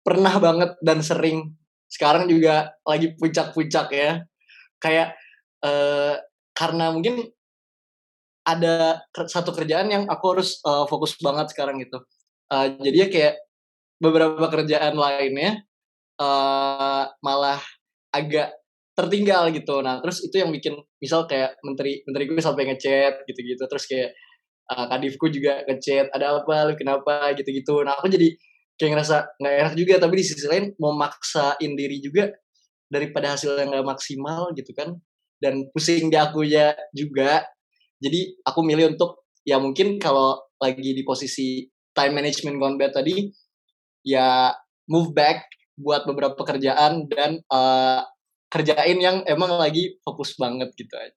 pernah 0.00 0.32
banget 0.40 0.70
dan 0.80 1.04
sering. 1.04 1.52
Sekarang 1.90 2.30
juga 2.32 2.72
lagi 2.88 3.12
puncak-puncak 3.20 3.92
ya. 3.92 4.24
Kayak 4.80 5.12
uh, 5.60 6.16
karena 6.56 6.92
mungkin 6.96 7.28
ada 8.40 9.04
satu 9.28 9.52
kerjaan 9.52 9.92
yang 9.92 10.04
aku 10.08 10.24
harus 10.32 10.58
uh, 10.64 10.88
fokus 10.88 11.20
banget 11.20 11.52
sekarang 11.52 11.76
gitu. 11.84 12.00
Uh, 12.50 12.72
jadi 12.80 12.96
ya 12.96 13.08
kayak 13.12 13.34
beberapa 14.00 14.48
kerjaan 14.48 14.96
lainnya 14.96 15.62
uh, 16.16 17.04
malah 17.20 17.60
agak 18.10 18.56
tertinggal 18.96 19.52
gitu. 19.54 19.84
Nah, 19.84 20.00
terus 20.02 20.24
itu 20.24 20.40
yang 20.40 20.50
bikin 20.50 20.74
misal 20.98 21.28
kayak 21.28 21.56
menteri 21.62 22.02
menteri 22.08 22.24
gue 22.26 22.42
sampai 22.42 22.64
ngechat 22.72 23.24
gitu-gitu 23.28 23.62
terus 23.68 23.84
kayak 23.86 24.16
uh, 24.72 24.88
kadifku 24.90 25.28
juga 25.30 25.62
ngechat 25.68 26.10
ada 26.10 26.40
apa 26.40 26.72
lu 26.72 26.74
kenapa 26.74 27.32
gitu-gitu. 27.36 27.84
Nah, 27.84 27.96
aku 28.00 28.08
jadi 28.08 28.34
kayak 28.80 28.96
ngerasa 28.96 29.16
nggak 29.36 29.54
enak 29.60 29.74
juga 29.76 29.94
tapi 30.00 30.14
di 30.16 30.24
sisi 30.24 30.48
lain 30.48 30.72
mau 30.80 30.96
maksain 30.96 31.72
diri 31.76 32.00
juga 32.00 32.32
daripada 32.88 33.36
hasil 33.36 33.52
yang 33.60 33.76
nggak 33.76 33.84
maksimal 33.84 34.56
gitu 34.56 34.72
kan 34.72 34.96
dan 35.36 35.68
pusing 35.76 36.08
di 36.08 36.16
aku 36.16 36.48
ya 36.48 36.72
juga 36.96 37.44
jadi 38.00 38.40
aku 38.40 38.64
milih 38.64 38.96
untuk 38.96 39.28
ya 39.44 39.60
mungkin 39.60 40.00
kalau 40.00 40.40
lagi 40.56 40.96
di 40.96 41.04
posisi 41.04 41.68
time 41.92 42.16
management 42.16 42.56
gone 42.56 42.76
bad 42.80 42.96
tadi 42.96 43.28
ya 44.06 44.54
move 44.88 45.12
back 45.14 45.46
buat 45.80 46.04
beberapa 46.04 46.36
pekerjaan 46.36 47.08
dan 47.08 47.40
uh, 47.48 48.04
kerjain 48.50 48.98
yang 48.98 49.22
emang 49.24 49.54
lagi 49.56 49.96
fokus 50.02 50.34
banget 50.36 50.68
gitu 50.76 50.92
aja. 50.98 51.19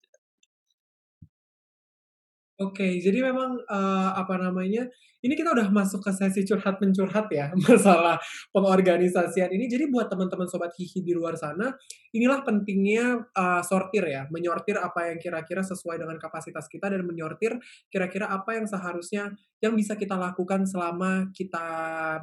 Oke, 2.61 3.00
jadi 3.00 3.25
memang 3.25 3.57
uh, 3.73 4.12
apa 4.21 4.37
namanya? 4.37 4.85
Ini 5.25 5.33
kita 5.33 5.57
udah 5.57 5.73
masuk 5.73 6.05
ke 6.05 6.12
sesi 6.12 6.45
curhat 6.45 6.76
mencurhat 6.76 7.33
ya 7.33 7.49
masalah 7.64 8.21
pengorganisasian 8.52 9.49
ini. 9.57 9.64
Jadi 9.64 9.88
buat 9.88 10.12
teman-teman 10.12 10.45
sobat 10.45 10.76
hihi 10.76 11.00
di 11.00 11.17
luar 11.17 11.40
sana, 11.40 11.73
inilah 12.12 12.45
pentingnya 12.45 13.33
uh, 13.33 13.64
sortir 13.64 14.05
ya, 14.05 14.29
menyortir 14.29 14.76
apa 14.76 15.09
yang 15.09 15.17
kira-kira 15.17 15.64
sesuai 15.64 16.05
dengan 16.05 16.21
kapasitas 16.21 16.69
kita 16.69 16.93
dan 16.93 17.00
menyortir 17.00 17.57
kira-kira 17.88 18.29
apa 18.29 18.61
yang 18.61 18.68
seharusnya 18.68 19.33
yang 19.64 19.73
bisa 19.73 19.96
kita 19.96 20.20
lakukan 20.20 20.68
selama 20.68 21.33
kita 21.33 21.64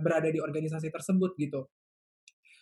berada 0.05 0.29
di 0.29 0.37
organisasi 0.37 0.93
tersebut 0.93 1.33
gitu 1.41 1.65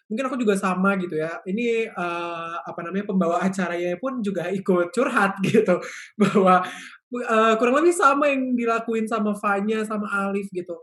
mungkin 0.05 0.25
aku 0.29 0.37
juga 0.37 0.53
sama 0.57 0.93
gitu 1.01 1.17
ya. 1.17 1.41
Ini 1.45 1.89
uh, 1.89 2.61
apa 2.61 2.79
namanya 2.85 3.09
pembawa 3.09 3.41
acaranya 3.41 3.97
pun 3.97 4.21
juga 4.21 4.49
ikut 4.53 4.93
curhat 4.93 5.41
gitu 5.49 5.81
bahwa 6.17 6.61
uh, 7.13 7.53
kurang 7.59 7.75
lebih 7.81 7.93
sama 7.93 8.31
yang 8.31 8.57
dilakuin 8.57 9.05
sama 9.05 9.37
Fanya 9.37 9.85
sama 9.85 10.09
Alif 10.09 10.49
gitu. 10.49 10.75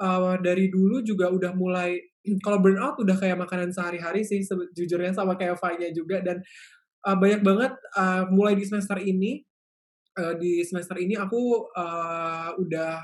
Uh, 0.00 0.40
dari 0.40 0.72
dulu 0.72 1.04
juga 1.04 1.28
udah 1.28 1.52
mulai 1.52 1.96
kalau 2.44 2.60
burnout 2.60 2.96
udah 3.00 3.16
kayak 3.16 3.36
makanan 3.40 3.72
sehari-hari 3.72 4.24
sih 4.24 4.44
sejujurnya 4.44 5.16
sama 5.16 5.36
kayak 5.40 5.56
Fanya 5.56 5.88
juga. 5.92 6.20
Dan 6.20 6.44
uh, 7.08 7.16
banyak 7.16 7.40
banget 7.40 7.72
uh, 7.96 8.28
mulai 8.28 8.56
di 8.56 8.64
semester 8.64 9.00
ini 9.00 9.40
uh, 10.20 10.34
di 10.36 10.60
semester 10.66 10.96
ini 11.00 11.16
aku 11.16 11.72
uh, 11.72 12.56
udah 12.60 13.00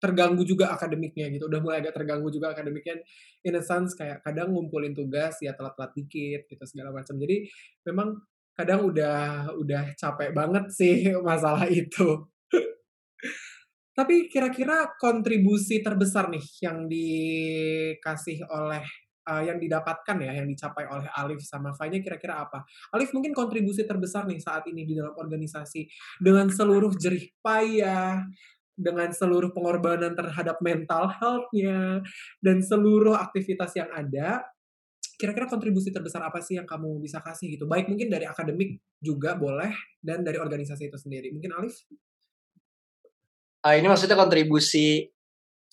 terganggu 0.00 0.42
juga 0.48 0.72
akademiknya 0.72 1.28
gitu. 1.28 1.44
Udah 1.46 1.60
mulai 1.60 1.84
agak 1.84 2.00
terganggu 2.00 2.32
juga 2.32 2.56
akademiknya. 2.56 3.04
In 3.44 3.60
a 3.60 3.62
sense 3.62 3.92
kayak 3.92 4.24
kadang 4.24 4.56
ngumpulin 4.56 4.96
tugas 4.96 5.36
ya 5.44 5.52
telat-telat 5.52 5.92
dikit 5.92 6.48
gitu 6.48 6.64
segala 6.64 6.96
macam. 6.96 7.20
Jadi 7.20 7.44
memang 7.84 8.16
kadang 8.54 8.90
udah 8.90 9.50
udah 9.56 9.94
capek 9.96 10.30
banget 10.34 10.64
sih 10.72 11.10
masalah 11.28 11.66
itu 11.68 12.26
tapi 13.90 14.32
kira-kira 14.32 14.96
kontribusi 14.96 15.84
terbesar 15.84 16.32
nih 16.32 16.46
yang 16.64 16.88
dikasih 16.88 18.48
oleh 18.48 18.80
uh, 19.28 19.42
yang 19.44 19.60
didapatkan 19.60 20.16
ya, 20.24 20.32
yang 20.40 20.48
dicapai 20.48 20.88
oleh 20.88 21.06
Alif 21.20 21.44
sama 21.44 21.74
Fanya 21.76 22.00
kira-kira 22.00 22.42
apa? 22.48 22.64
Alif 22.96 23.12
mungkin 23.12 23.36
kontribusi 23.36 23.84
terbesar 23.84 24.24
nih 24.24 24.40
saat 24.40 24.64
ini 24.72 24.88
di 24.88 24.96
dalam 24.96 25.12
organisasi 25.12 25.84
dengan 26.22 26.48
seluruh 26.48 26.96
jerih 26.96 27.28
payah, 27.44 28.24
dengan 28.72 29.12
seluruh 29.12 29.52
pengorbanan 29.52 30.16
terhadap 30.16 30.56
mental 30.64 31.12
health-nya 31.12 32.00
dan 32.40 32.56
seluruh 32.64 33.14
aktivitas 33.20 33.76
yang 33.76 33.90
ada, 33.92 34.40
kira-kira 35.20 35.44
kontribusi 35.44 35.92
terbesar 35.92 36.24
apa 36.24 36.40
sih 36.40 36.56
yang 36.56 36.64
kamu 36.64 36.96
bisa 37.04 37.20
kasih 37.20 37.52
gitu? 37.52 37.68
Baik 37.68 37.92
mungkin 37.92 38.08
dari 38.08 38.24
akademik 38.24 38.80
juga 38.96 39.36
boleh 39.36 39.68
dan 40.00 40.24
dari 40.24 40.40
organisasi 40.40 40.88
itu 40.88 40.96
sendiri. 40.96 41.28
Mungkin 41.36 41.52
Alif? 41.52 41.76
Uh, 43.60 43.76
ini 43.76 43.92
maksudnya 43.92 44.16
kontribusi 44.16 45.04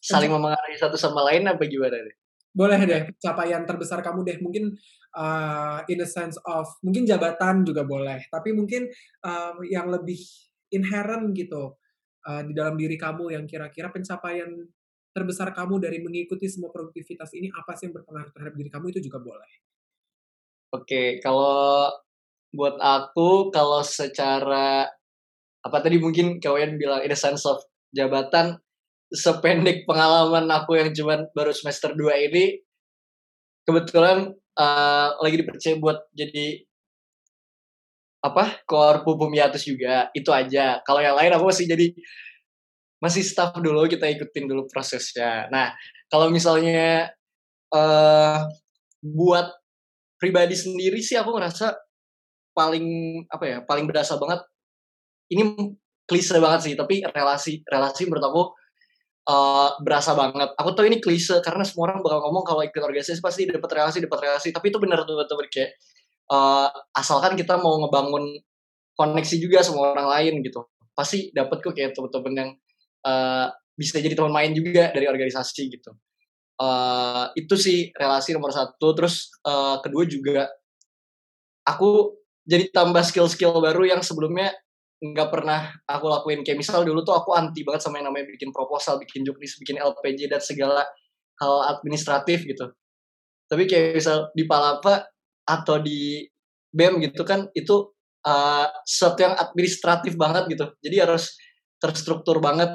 saling 0.04 0.28
memengaruhi 0.28 0.76
satu 0.76 1.00
sama 1.00 1.24
lain 1.32 1.48
apa 1.48 1.64
gimana 1.64 1.96
deh? 1.96 2.16
Boleh 2.52 2.84
deh, 2.84 3.02
capaian 3.22 3.64
terbesar 3.64 4.04
kamu 4.04 4.28
deh. 4.28 4.38
Mungkin 4.44 4.76
uh, 5.16 5.80
in 5.88 6.04
a 6.04 6.10
sense 6.10 6.36
of, 6.44 6.68
mungkin 6.84 7.08
jabatan 7.08 7.64
juga 7.64 7.88
boleh. 7.88 8.28
Tapi 8.28 8.52
mungkin 8.52 8.92
uh, 9.24 9.56
yang 9.64 9.88
lebih 9.88 10.20
inherent 10.76 11.32
gitu 11.32 11.80
uh, 12.28 12.42
di 12.44 12.52
dalam 12.52 12.76
diri 12.76 13.00
kamu 13.00 13.40
yang 13.40 13.46
kira-kira 13.48 13.88
pencapaian 13.94 14.52
terbesar 15.18 15.50
kamu 15.50 15.82
dari 15.82 15.98
mengikuti 15.98 16.46
semua 16.46 16.70
produktivitas 16.70 17.34
ini 17.34 17.50
apa 17.50 17.74
sih 17.74 17.90
yang 17.90 17.98
berpengaruh 17.98 18.30
terhadap 18.30 18.54
diri 18.54 18.70
kamu 18.70 18.94
itu 18.94 19.10
juga 19.10 19.18
boleh. 19.18 19.50
Oke, 20.78 21.18
kalau 21.18 21.90
buat 22.54 22.78
aku 22.78 23.50
kalau 23.50 23.82
secara 23.82 24.86
apa 25.66 25.78
tadi 25.82 25.98
mungkin 25.98 26.38
kalian 26.38 26.78
bilang 26.78 27.02
in 27.02 27.12
a 27.12 27.18
sense 27.18 27.44
of 27.50 27.60
jabatan 27.92 28.62
sependek 29.12 29.84
pengalaman 29.90 30.48
aku 30.52 30.78
yang 30.78 30.94
cuma 30.96 31.28
baru 31.34 31.52
semester 31.52 31.92
2 31.96 32.28
ini 32.32 32.60
kebetulan 33.68 34.32
uh, 34.56 35.10
lagi 35.20 35.36
dipercaya 35.44 35.76
buat 35.80 36.08
jadi 36.16 36.64
apa 38.24 38.64
korpu 38.68 39.16
pumiatus 39.16 39.64
juga 39.68 40.12
itu 40.12 40.28
aja 40.32 40.84
kalau 40.84 41.00
yang 41.00 41.16
lain 41.16 41.32
aku 41.36 41.48
masih 41.48 41.68
jadi 41.68 41.96
masih 42.98 43.22
staff 43.22 43.54
dulu 43.62 43.86
kita 43.86 44.10
ikutin 44.10 44.50
dulu 44.50 44.66
prosesnya. 44.70 45.46
Nah 45.54 45.74
kalau 46.10 46.34
misalnya 46.34 47.12
uh, 47.74 48.42
buat 49.02 49.54
pribadi 50.18 50.58
sendiri 50.58 50.98
sih 51.02 51.18
aku 51.18 51.38
ngerasa 51.38 51.78
paling 52.58 52.86
apa 53.30 53.46
ya 53.46 53.58
paling 53.62 53.86
berasa 53.86 54.18
banget 54.18 54.42
ini 55.30 55.78
klise 56.10 56.42
banget 56.42 56.62
sih 56.66 56.74
tapi 56.74 57.06
relasi 57.06 57.62
relasi 57.70 58.10
menurut 58.10 58.26
aku 58.26 58.44
uh, 59.28 59.70
berasa 59.84 60.16
banget. 60.18 60.50
Aku 60.58 60.74
tahu 60.74 60.88
ini 60.88 60.98
klise 61.04 61.38
karena 61.44 61.62
semua 61.68 61.92
orang 61.92 62.00
bakal 62.02 62.24
ngomong 62.24 62.44
kalau 62.48 62.64
ikut 62.64 62.80
organisasi 62.80 63.20
pasti 63.20 63.46
dapat 63.46 63.70
relasi 63.70 64.02
dapat 64.02 64.20
relasi. 64.24 64.50
Tapi 64.56 64.72
itu 64.72 64.80
benar 64.82 65.04
tuh 65.04 65.20
betul 65.20 65.38
kayak 65.52 65.76
uh, 66.32 66.72
asalkan 66.96 67.36
kita 67.36 67.60
mau 67.60 67.78
ngebangun 67.86 68.40
koneksi 68.98 69.36
juga 69.38 69.62
sama 69.62 69.94
orang 69.94 70.08
lain 70.08 70.34
gitu. 70.42 70.66
Pasti 70.96 71.30
dapat 71.36 71.62
kok 71.62 71.76
kayak 71.78 71.94
teman-teman 71.94 72.34
yang 72.34 72.50
uh, 73.08 73.48
bisa 73.80 74.04
jadi 74.04 74.20
teman 74.20 74.36
main 74.36 74.52
juga 74.52 74.92
dari 74.92 75.08
organisasi 75.08 75.62
gitu 75.72 75.96
uh, 76.60 77.32
itu 77.40 77.56
sih 77.56 77.90
relasi 77.96 78.36
nomor 78.36 78.52
satu 78.52 78.92
terus 78.92 79.32
uh, 79.48 79.80
kedua 79.80 80.04
juga 80.04 80.52
aku 81.64 82.20
jadi 82.48 82.72
tambah 82.72 83.04
skill-skill 83.04 83.60
baru 83.60 83.84
yang 83.88 84.02
sebelumnya 84.04 84.52
nggak 84.98 85.30
pernah 85.30 85.70
aku 85.86 86.10
lakuin 86.10 86.42
kayak 86.42 86.58
misal 86.58 86.82
dulu 86.82 87.06
tuh 87.06 87.14
aku 87.14 87.36
anti 87.38 87.62
banget 87.62 87.86
sama 87.86 88.02
yang 88.02 88.10
namanya 88.10 88.34
bikin 88.34 88.50
proposal, 88.50 88.98
bikin 88.98 89.22
juknis, 89.22 89.54
bikin 89.62 89.78
LPJ 89.78 90.26
dan 90.26 90.42
segala 90.42 90.82
hal 91.38 91.56
administratif 91.78 92.42
gitu. 92.50 92.74
Tapi 93.46 93.70
kayak 93.70 94.02
misal 94.02 94.34
di 94.34 94.50
Palapa 94.50 95.06
atau 95.46 95.78
di 95.78 96.26
BEM 96.74 96.98
gitu 97.06 97.22
kan 97.24 97.46
itu 97.54 97.94
uh, 98.26 98.66
sesuatu 98.82 99.22
yang 99.22 99.36
administratif 99.38 100.18
banget 100.18 100.50
gitu. 100.50 100.66
Jadi 100.82 100.96
harus 100.98 101.38
terstruktur 101.78 102.42
banget 102.42 102.74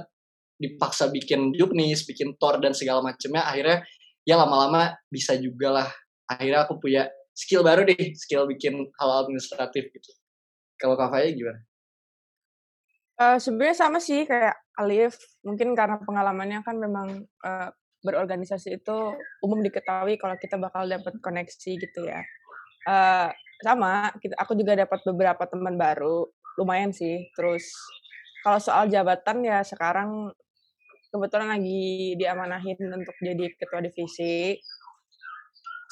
dipaksa 0.63 1.11
bikin 1.11 1.51
juknis, 1.59 2.07
bikin 2.07 2.39
tor 2.39 2.63
dan 2.63 2.71
segala 2.71 3.03
macamnya 3.03 3.43
akhirnya 3.43 3.83
ya 4.23 4.39
lama-lama 4.39 4.95
bisa 5.11 5.35
juga 5.35 5.83
lah. 5.83 5.89
Akhirnya 6.31 6.63
aku 6.63 6.79
punya 6.79 7.11
skill 7.35 7.67
baru 7.67 7.83
deh 7.83 8.15
skill 8.15 8.47
bikin 8.47 8.87
hal 9.03 9.27
administratif 9.27 9.91
gitu. 9.91 10.11
Kalau 10.79 10.95
Kak 10.95 11.11
Faya 11.11 11.35
gimana? 11.35 11.61
Uh, 13.19 13.39
sebenarnya 13.43 13.77
sama 13.77 13.99
sih 13.99 14.25
kayak 14.25 14.57
Alif 14.79 15.19
mungkin 15.45 15.77
karena 15.77 16.01
pengalamannya 16.01 16.65
kan 16.65 16.81
memang 16.81 17.29
uh, 17.45 17.69
berorganisasi 18.03 18.83
itu 18.83 18.99
umum 19.45 19.63
diketahui 19.63 20.19
kalau 20.19 20.35
kita 20.41 20.59
bakal 20.59 20.87
dapat 20.87 21.15
koneksi 21.23 21.73
gitu 21.79 22.01
ya. 22.07 22.23
Uh, 22.83 23.31
sama 23.63 24.11
kita, 24.19 24.35
aku 24.43 24.59
juga 24.59 24.75
dapat 24.75 25.07
beberapa 25.07 25.47
teman 25.47 25.79
baru 25.79 26.27
lumayan 26.59 26.91
sih. 26.91 27.31
Terus 27.39 27.63
kalau 28.43 28.59
soal 28.59 28.91
jabatan 28.91 29.47
ya 29.47 29.63
sekarang 29.63 30.35
kebetulan 31.13 31.61
lagi 31.61 32.17
diamanahin 32.17 32.81
untuk 32.89 33.13
jadi 33.21 33.53
ketua 33.61 33.85
divisi. 33.85 34.57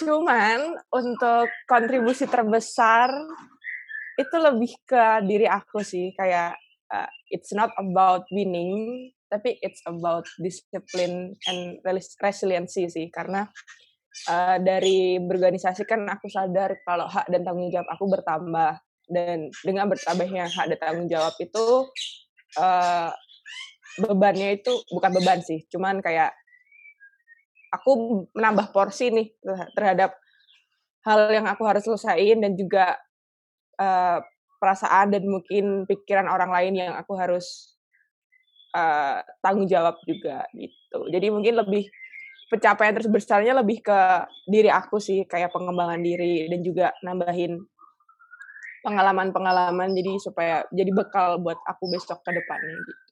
Cuman 0.00 0.80
untuk 0.88 1.52
kontribusi 1.68 2.24
terbesar 2.24 3.12
itu 4.16 4.36
lebih 4.40 4.72
ke 4.88 5.04
diri 5.28 5.44
aku 5.44 5.84
sih 5.84 6.16
kayak 6.16 6.56
uh, 6.92 7.08
it's 7.32 7.52
not 7.52 7.72
about 7.76 8.24
winning 8.32 9.08
tapi 9.30 9.56
it's 9.62 9.80
about 9.86 10.26
discipline 10.42 11.38
and 11.46 11.78
resiliency 12.20 12.90
sih 12.90 13.06
karena 13.08 13.46
uh, 14.26 14.58
dari 14.58 15.22
berorganisasi 15.22 15.86
kan 15.86 16.02
aku 16.10 16.26
sadar 16.26 16.82
kalau 16.82 17.06
hak 17.06 17.30
dan 17.30 17.46
tanggung 17.46 17.70
jawab 17.70 17.88
aku 17.88 18.04
bertambah 18.10 18.72
dan 19.10 19.48
dengan 19.62 19.86
bertambahnya 19.86 20.50
hak 20.50 20.66
dan 20.74 20.78
tanggung 20.82 21.08
jawab 21.08 21.34
itu 21.38 21.66
uh, 22.58 23.10
bebannya 24.00 24.56
itu 24.56 24.72
bukan 24.88 25.10
beban 25.12 25.40
sih, 25.44 25.68
cuman 25.68 26.00
kayak 26.00 26.32
aku 27.70 28.24
menambah 28.34 28.74
porsi 28.74 29.14
nih 29.14 29.28
terhadap 29.78 30.16
hal 31.06 31.30
yang 31.30 31.46
aku 31.46 31.62
harus 31.64 31.86
selesaiin 31.86 32.42
dan 32.42 32.58
juga 32.58 32.98
uh, 33.78 34.18
perasaan 34.60 35.14
dan 35.14 35.24
mungkin 35.24 35.88
pikiran 35.88 36.28
orang 36.28 36.50
lain 36.52 36.74
yang 36.76 36.92
aku 36.98 37.16
harus 37.16 37.78
uh, 38.76 39.24
tanggung 39.40 39.70
jawab 39.70 39.96
juga 40.04 40.44
gitu. 40.52 40.98
Jadi 41.08 41.26
mungkin 41.32 41.56
lebih 41.56 41.88
pencapaian 42.50 42.92
terbesarnya 42.98 43.54
lebih 43.56 43.80
ke 43.80 44.00
diri 44.50 44.68
aku 44.68 44.98
sih, 44.98 45.24
kayak 45.24 45.54
pengembangan 45.54 46.02
diri 46.02 46.50
dan 46.50 46.60
juga 46.60 46.92
nambahin 47.06 47.56
pengalaman-pengalaman 48.80 49.92
jadi 49.92 50.12
supaya 50.20 50.64
jadi 50.72 50.90
bekal 50.92 51.40
buat 51.40 51.56
aku 51.68 51.84
besok 51.92 52.24
ke 52.24 52.32
depannya 52.32 52.76
gitu 52.80 53.09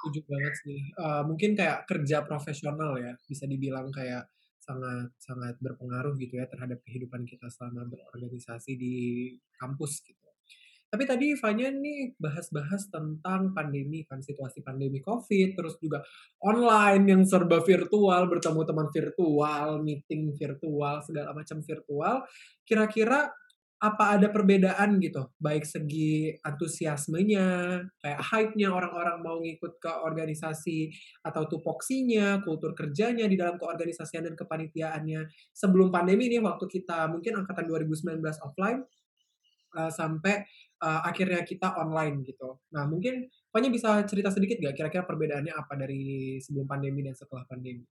setuju 0.00 0.24
banget 0.24 0.54
sih. 0.64 0.80
Uh, 0.96 1.22
mungkin 1.28 1.52
kayak 1.52 1.84
kerja 1.84 2.24
profesional 2.24 2.96
ya, 2.96 3.12
bisa 3.28 3.44
dibilang 3.44 3.92
kayak 3.92 4.24
sangat 4.60 5.12
sangat 5.20 5.54
berpengaruh 5.60 6.16
gitu 6.16 6.40
ya 6.40 6.48
terhadap 6.48 6.80
kehidupan 6.88 7.28
kita 7.28 7.52
selama 7.52 7.84
berorganisasi 7.92 8.72
di 8.80 8.96
kampus 9.60 10.00
gitu. 10.08 10.20
Tapi 10.90 11.06
tadi 11.06 11.38
Fanya 11.38 11.70
nih 11.70 12.18
bahas-bahas 12.18 12.90
tentang 12.90 13.54
pandemi 13.54 14.02
kan 14.02 14.18
situasi 14.18 14.58
pandemi 14.66 14.98
COVID, 14.98 15.54
terus 15.54 15.78
juga 15.78 16.02
online 16.42 17.14
yang 17.14 17.22
serba 17.22 17.62
virtual, 17.62 18.26
bertemu 18.26 18.60
teman 18.66 18.88
virtual, 18.90 19.78
meeting 19.86 20.34
virtual, 20.34 20.98
segala 21.06 21.30
macam 21.30 21.62
virtual. 21.62 22.26
Kira-kira 22.66 23.30
apa 23.80 24.20
ada 24.20 24.28
perbedaan 24.28 25.00
gitu? 25.00 25.32
Baik 25.40 25.64
segi 25.64 26.36
antusiasmenya 26.44 27.80
kayak 28.04 28.20
hype-nya 28.20 28.68
orang-orang 28.68 29.24
mau 29.24 29.40
ngikut 29.40 29.80
ke 29.80 29.88
organisasi 29.88 30.92
atau 31.24 31.48
tupoksinya 31.48 32.44
kultur 32.44 32.76
kerjanya 32.76 33.24
di 33.24 33.40
dalam 33.40 33.56
keorganisasian 33.56 34.28
dan 34.28 34.36
kepanitiaannya. 34.36 35.26
Sebelum 35.56 35.88
pandemi 35.88 36.28
ini 36.28 36.38
waktu 36.44 36.68
kita 36.68 37.08
mungkin 37.08 37.40
angkatan 37.40 37.64
2019 37.64 38.20
offline 38.44 38.84
uh, 39.80 39.88
sampai 39.88 40.44
uh, 40.84 41.00
akhirnya 41.08 41.40
kita 41.48 41.72
online 41.80 42.20
gitu. 42.28 42.60
Nah 42.76 42.84
mungkin 42.84 43.32
Pokoknya 43.50 43.70
bisa 43.74 43.90
cerita 44.06 44.30
sedikit 44.30 44.62
gak 44.62 44.78
kira-kira 44.78 45.02
perbedaannya 45.02 45.50
apa 45.50 45.74
dari 45.74 46.38
sebelum 46.38 46.70
pandemi 46.70 47.02
dan 47.02 47.18
setelah 47.18 47.42
pandemi 47.50 47.82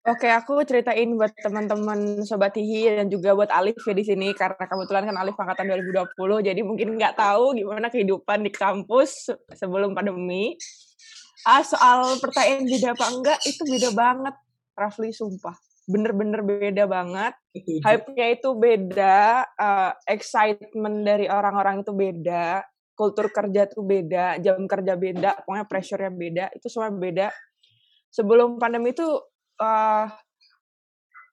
Oke, 0.00 0.32
aku 0.32 0.64
ceritain 0.64 1.12
buat 1.12 1.28
teman-teman 1.36 2.24
Sobat 2.24 2.56
Hihi 2.56 2.88
dan 2.88 3.12
juga 3.12 3.36
buat 3.36 3.52
Alif 3.52 3.84
ya 3.84 3.92
di 3.92 4.00
sini 4.00 4.32
karena 4.32 4.64
kebetulan 4.64 5.04
kan 5.04 5.16
Alif 5.20 5.36
angkatan 5.36 5.68
2020 5.68 6.40
jadi 6.40 6.60
mungkin 6.64 6.96
nggak 6.96 7.20
tahu 7.20 7.52
gimana 7.52 7.92
kehidupan 7.92 8.40
di 8.40 8.48
kampus 8.48 9.28
sebelum 9.52 9.92
pandemi. 9.92 10.56
Ah, 11.44 11.60
soal 11.60 12.16
pertanyaan 12.16 12.64
beda 12.64 12.88
apa 12.96 13.06
enggak 13.12 13.38
itu 13.44 13.62
beda 13.68 13.88
banget, 13.92 14.34
Rafli 14.72 15.12
sumpah. 15.12 15.56
Bener-bener 15.84 16.40
beda 16.48 16.84
banget. 16.88 17.36
Hype-nya 17.84 18.26
itu 18.40 18.56
beda, 18.56 19.44
uh, 19.52 19.92
excitement 20.08 20.96
dari 21.04 21.28
orang-orang 21.28 21.84
itu 21.84 21.92
beda, 21.92 22.64
kultur 22.96 23.28
kerja 23.28 23.68
itu 23.68 23.84
beda, 23.84 24.40
jam 24.40 24.64
kerja 24.64 24.96
beda, 24.96 25.44
pokoknya 25.44 25.64
pressure-nya 25.68 26.12
beda, 26.12 26.44
itu 26.56 26.66
semua 26.72 26.88
beda. 26.88 27.28
Sebelum 28.08 28.56
pandemi 28.56 28.96
itu 28.96 29.06
uh, 29.60 30.08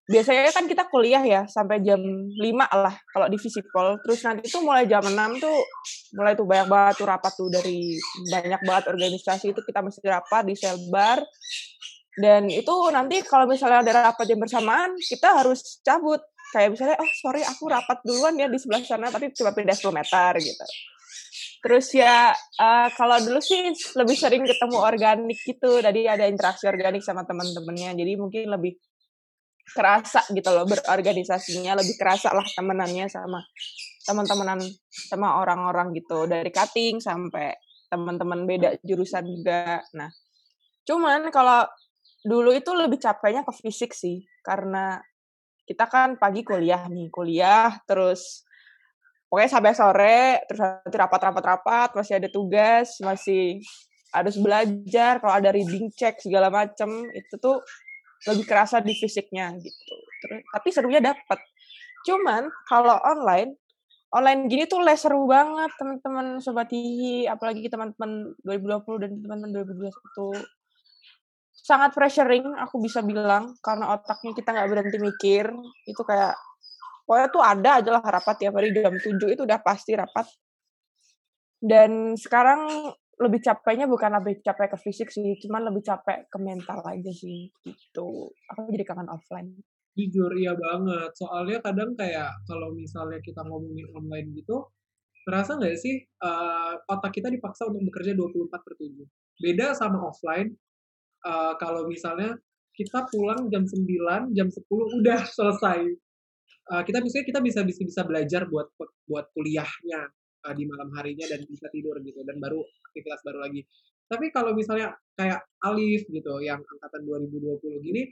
biasanya 0.08 0.56
kan 0.56 0.64
kita 0.72 0.88
kuliah 0.88 1.20
ya 1.20 1.42
sampai 1.52 1.84
jam 1.84 2.00
5 2.00 2.40
lah 2.76 2.96
kalau 3.12 3.28
di 3.28 3.36
fisikal. 3.36 4.00
Terus 4.04 4.20
nanti 4.24 4.48
tuh 4.48 4.64
mulai 4.64 4.88
jam 4.88 5.04
6 5.04 5.16
tuh 5.44 5.58
mulai 6.16 6.34
tuh 6.36 6.48
banyak 6.48 6.68
banget 6.72 6.94
tuh 7.04 7.08
rapat 7.08 7.34
tuh 7.36 7.50
dari 7.52 8.00
banyak 8.32 8.62
banget 8.64 8.84
organisasi 8.88 9.52
itu 9.52 9.62
kita 9.64 9.84
mesti 9.84 10.04
rapat 10.08 10.44
di 10.48 10.56
selbar. 10.56 11.20
Dan 12.18 12.50
itu 12.50 12.74
nanti 12.90 13.22
kalau 13.22 13.46
misalnya 13.46 13.86
ada 13.86 14.10
rapat 14.10 14.26
yang 14.26 14.42
bersamaan, 14.42 14.98
kita 14.98 15.38
harus 15.38 15.78
cabut. 15.86 16.18
Kayak 16.50 16.74
misalnya, 16.74 16.98
oh 16.98 17.12
sorry 17.22 17.46
aku 17.46 17.70
rapat 17.70 18.02
duluan 18.02 18.34
ya 18.40 18.50
di 18.50 18.58
sebelah 18.58 18.82
sana, 18.82 19.14
tapi 19.14 19.30
cuma 19.36 19.54
pindah 19.54 19.76
10 19.76 19.94
meter 19.94 20.32
gitu. 20.42 20.66
Terus 21.58 21.88
ya 21.98 22.32
uh, 22.36 22.88
kalau 22.94 23.18
dulu 23.22 23.42
sih 23.42 23.74
lebih 23.98 24.18
sering 24.18 24.46
ketemu 24.46 24.78
organik 24.78 25.40
gitu, 25.42 25.82
tadi 25.82 26.06
ada 26.06 26.30
interaksi 26.30 26.70
organik 26.70 27.02
sama 27.02 27.26
teman-temannya, 27.26 27.98
jadi 27.98 28.14
mungkin 28.16 28.54
lebih 28.54 28.78
kerasa 29.68 30.24
gitu 30.32 30.48
loh 30.54 30.64
berorganisasinya, 30.64 31.76
lebih 31.76 32.00
kerasa 32.00 32.32
lah 32.32 32.46
temenannya 32.46 33.12
sama 33.12 33.44
teman-temanan 34.08 34.64
sama 34.88 35.44
orang-orang 35.44 35.92
gitu. 35.98 36.24
Dari 36.24 36.48
cutting 36.54 37.04
sampai 37.04 37.52
teman-teman 37.92 38.48
beda 38.48 38.80
jurusan 38.84 39.28
juga. 39.28 39.84
Nah, 39.96 40.08
cuman 40.88 41.28
kalau 41.36 41.68
dulu 42.24 42.56
itu 42.56 42.72
lebih 42.72 43.00
capeknya 43.04 43.44
ke 43.44 43.52
fisik 43.60 43.92
sih. 43.92 44.24
Karena 44.40 44.96
kita 45.68 45.92
kan 45.92 46.16
pagi 46.16 46.48
kuliah 46.48 46.88
nih, 46.88 47.12
kuliah 47.12 47.76
terus 47.84 48.47
pokoknya 49.28 49.52
sampai 49.52 49.74
sore 49.76 50.20
terus 50.48 50.60
nanti 50.64 50.98
rapat-rapat-rapat 50.98 51.90
masih 51.96 52.14
ada 52.20 52.30
tugas 52.32 53.00
masih 53.04 53.60
harus 54.16 54.36
belajar 54.40 55.20
kalau 55.20 55.34
ada 55.36 55.52
reading 55.52 55.92
check 55.92 56.18
segala 56.24 56.48
macem 56.48 56.90
itu 57.12 57.36
tuh 57.38 57.60
lebih 58.26 58.50
kerasa 58.50 58.82
di 58.82 58.98
fisiknya 58.98 59.54
gitu. 59.60 59.96
Terus 60.24 60.42
tapi 60.50 60.68
serunya 60.74 61.02
dapat 61.04 61.40
cuman 62.08 62.48
kalau 62.66 62.96
online 63.04 63.60
online 64.16 64.48
gini 64.48 64.64
tuh 64.64 64.80
les 64.80 64.96
seru 64.96 65.28
banget 65.28 65.76
teman-teman 65.76 66.40
sobat 66.40 66.72
hihi 66.72 67.28
apalagi 67.28 67.68
teman-teman 67.68 68.32
2020 68.48 69.04
dan 69.04 69.12
teman-teman 69.20 69.52
2021 69.52 70.40
sangat 71.68 71.92
pressuring 71.92 72.56
aku 72.64 72.80
bisa 72.80 73.04
bilang 73.04 73.52
karena 73.60 73.92
otaknya 73.92 74.32
kita 74.32 74.56
nggak 74.56 74.70
berhenti 74.72 74.98
mikir. 75.04 75.52
Itu 75.84 76.08
kayak 76.08 76.40
pokoknya 77.08 77.28
tuh 77.32 77.40
ada 77.40 77.70
aja 77.80 77.90
lah 77.96 78.04
rapat 78.04 78.36
tiap 78.36 78.60
hari 78.60 78.76
jam 78.76 78.92
7 78.92 79.16
itu 79.16 79.42
udah 79.48 79.60
pasti 79.64 79.96
rapat. 79.96 80.28
Dan 81.58 82.20
sekarang 82.20 82.92
lebih 83.18 83.42
capeknya 83.42 83.90
bukan 83.90 84.14
lebih 84.22 84.44
capek 84.46 84.76
ke 84.76 84.78
fisik 84.78 85.10
sih, 85.10 85.40
cuman 85.42 85.72
lebih 85.72 85.82
capek 85.82 86.28
ke 86.30 86.38
mental 86.38 86.84
aja 86.86 87.12
sih 87.16 87.50
gitu. 87.64 88.30
Aku 88.54 88.70
jadi 88.70 88.86
kangen 88.86 89.10
offline. 89.10 89.56
Jujur 89.98 90.30
iya 90.38 90.54
banget. 90.54 91.10
Soalnya 91.18 91.58
kadang 91.64 91.98
kayak 91.98 92.30
kalau 92.46 92.70
misalnya 92.76 93.18
kita 93.26 93.42
ngomongin 93.42 93.90
online 93.98 94.30
gitu, 94.38 94.70
terasa 95.26 95.58
nggak 95.58 95.80
sih 95.82 96.06
uh, 96.22 96.78
otak 96.86 97.18
kita 97.18 97.34
dipaksa 97.34 97.66
untuk 97.66 97.90
bekerja 97.90 98.14
24 98.14 98.54
per 98.54 98.74
7. 98.78 99.02
Beda 99.42 99.74
sama 99.74 100.06
offline, 100.06 100.54
uh, 101.26 101.58
kalau 101.58 101.90
misalnya 101.90 102.38
kita 102.78 103.10
pulang 103.10 103.50
jam 103.50 103.66
9, 103.66 104.38
jam 104.38 104.48
10 104.54 104.62
udah 105.02 105.20
selesai 105.38 105.90
uh, 106.72 106.84
kita 106.84 107.00
bisa 107.00 107.24
kita 107.24 107.40
bisa 107.40 107.64
bisa 107.64 107.82
bisa 107.84 108.02
belajar 108.04 108.48
buat 108.48 108.72
buat 109.08 109.26
kuliahnya 109.32 110.02
uh, 110.48 110.54
di 110.56 110.64
malam 110.68 110.92
harinya 110.96 111.28
dan 111.28 111.44
bisa 111.48 111.68
tidur 111.72 112.00
gitu 112.04 112.24
dan 112.28 112.38
baru 112.40 112.60
aktivitas 112.92 113.24
baru 113.24 113.40
lagi. 113.44 113.64
Tapi 114.08 114.32
kalau 114.32 114.56
misalnya 114.56 114.96
kayak 115.20 115.44
Alif 115.68 116.08
gitu 116.08 116.40
yang 116.40 116.64
angkatan 116.64 117.04
2020 117.04 117.60
gini 117.84 118.08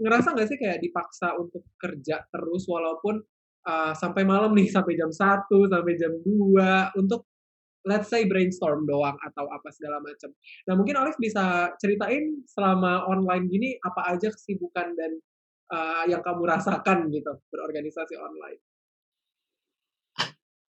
ngerasa 0.00 0.32
nggak 0.32 0.48
sih 0.48 0.58
kayak 0.58 0.80
dipaksa 0.80 1.36
untuk 1.36 1.62
kerja 1.76 2.24
terus 2.32 2.64
walaupun 2.64 3.20
uh, 3.68 3.92
sampai 3.92 4.24
malam 4.24 4.56
nih 4.56 4.66
sampai 4.76 4.96
jam 4.96 5.12
1 5.12 5.46
sampai 5.46 5.94
jam 6.00 6.12
2 6.24 6.98
untuk 6.98 7.28
let's 7.86 8.12
say 8.12 8.28
brainstorm 8.28 8.84
doang 8.84 9.16
atau 9.24 9.48
apa 9.48 9.72
segala 9.72 10.04
macam. 10.04 10.28
Nah 10.68 10.74
mungkin 10.76 10.96
Alif 11.00 11.16
bisa 11.16 11.72
ceritain 11.80 12.44
selama 12.44 13.08
online 13.08 13.48
gini 13.48 13.70
apa 13.80 14.16
aja 14.16 14.28
kesibukan 14.28 14.92
dan 14.96 15.16
uh, 15.70 16.04
yang 16.10 16.20
kamu 16.20 16.42
rasakan 16.44 17.08
gitu 17.08 17.32
berorganisasi 17.48 18.14
online. 18.18 18.60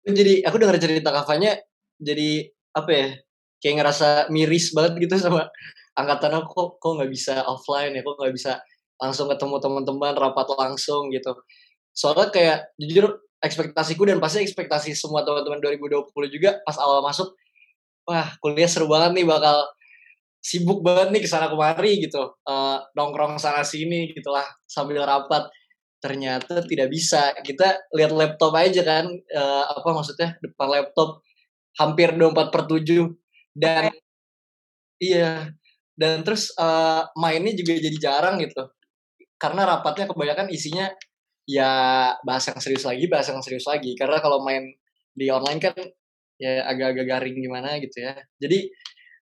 Jadi 0.09 0.41
aku 0.41 0.55
dengar 0.57 0.79
cerita 0.79 1.11
kafanya 1.11 1.59
jadi 1.99 2.47
apa 2.73 2.91
ya 2.91 3.07
kayak 3.59 3.75
ngerasa 3.83 4.09
miris 4.31 4.71
banget 4.71 5.05
gitu 5.05 5.19
sama 5.19 5.51
angkatan 5.99 6.39
aku 6.39 6.47
kok 6.55 6.69
kok 6.79 6.91
nggak 6.95 7.11
bisa 7.11 7.43
offline 7.43 7.91
ya 7.91 8.01
kok 8.01 8.15
nggak 8.15 8.33
bisa 8.33 8.63
langsung 8.99 9.27
ketemu 9.27 9.59
teman-teman 9.59 10.15
rapat 10.15 10.47
langsung 10.55 11.11
gitu 11.11 11.35
soalnya 11.91 12.31
kayak 12.31 12.57
jujur 12.79 13.19
ekspektasiku 13.43 14.07
dan 14.07 14.23
pasti 14.23 14.43
ekspektasi 14.47 14.95
semua 14.95 15.27
teman-teman 15.27 15.59
2020 15.59 16.07
juga 16.31 16.59
pas 16.63 16.79
awal 16.79 17.03
masuk 17.03 17.35
wah 18.07 18.31
kuliah 18.39 18.67
seru 18.71 18.87
banget 18.87 19.19
nih 19.19 19.25
bakal 19.27 19.67
sibuk 20.39 20.79
banget 20.81 21.11
nih 21.11 21.21
ke 21.23 21.29
sana 21.29 21.51
kemari 21.51 21.99
gitu. 21.99 22.39
Uh, 22.47 22.79
nongkrong 22.95 23.35
sana 23.35 23.61
sini 23.61 24.11
gitulah 24.15 24.43
sambil 24.65 25.03
rapat. 25.03 25.51
Ternyata 25.99 26.63
tidak 26.63 26.87
bisa. 26.87 27.35
Kita 27.43 27.91
lihat 27.91 28.15
laptop 28.15 28.55
aja 28.55 28.81
kan. 28.87 29.05
Uh, 29.11 29.63
apa 29.67 29.89
maksudnya? 29.91 30.39
Depan 30.39 30.67
laptop 30.71 31.21
hampir 31.75 32.15
24 32.15 32.53
per 32.55 32.61
7 32.67 33.07
dan 33.55 33.91
iya. 35.03 35.51
Dan 35.99 36.23
terus 36.23 36.55
uh, 36.55 37.03
mainnya 37.19 37.51
juga 37.51 37.75
jadi 37.75 37.97
jarang 37.99 38.39
gitu. 38.39 38.63
Karena 39.35 39.67
rapatnya 39.67 40.07
kebanyakan 40.07 40.47
isinya 40.47 40.87
ya 41.43 41.71
bahas 42.23 42.47
yang 42.47 42.59
serius 42.63 42.87
lagi, 42.87 43.05
bahas 43.11 43.27
yang 43.27 43.43
serius 43.43 43.67
lagi. 43.67 43.91
Karena 43.99 44.23
kalau 44.23 44.39
main 44.47 44.63
di 45.11 45.27
online 45.27 45.59
kan 45.59 45.75
ya 46.39 46.63
agak-agak 46.63 47.05
garing 47.11 47.35
gimana 47.43 47.75
gitu 47.83 47.99
ya. 47.99 48.15
Jadi 48.39 48.71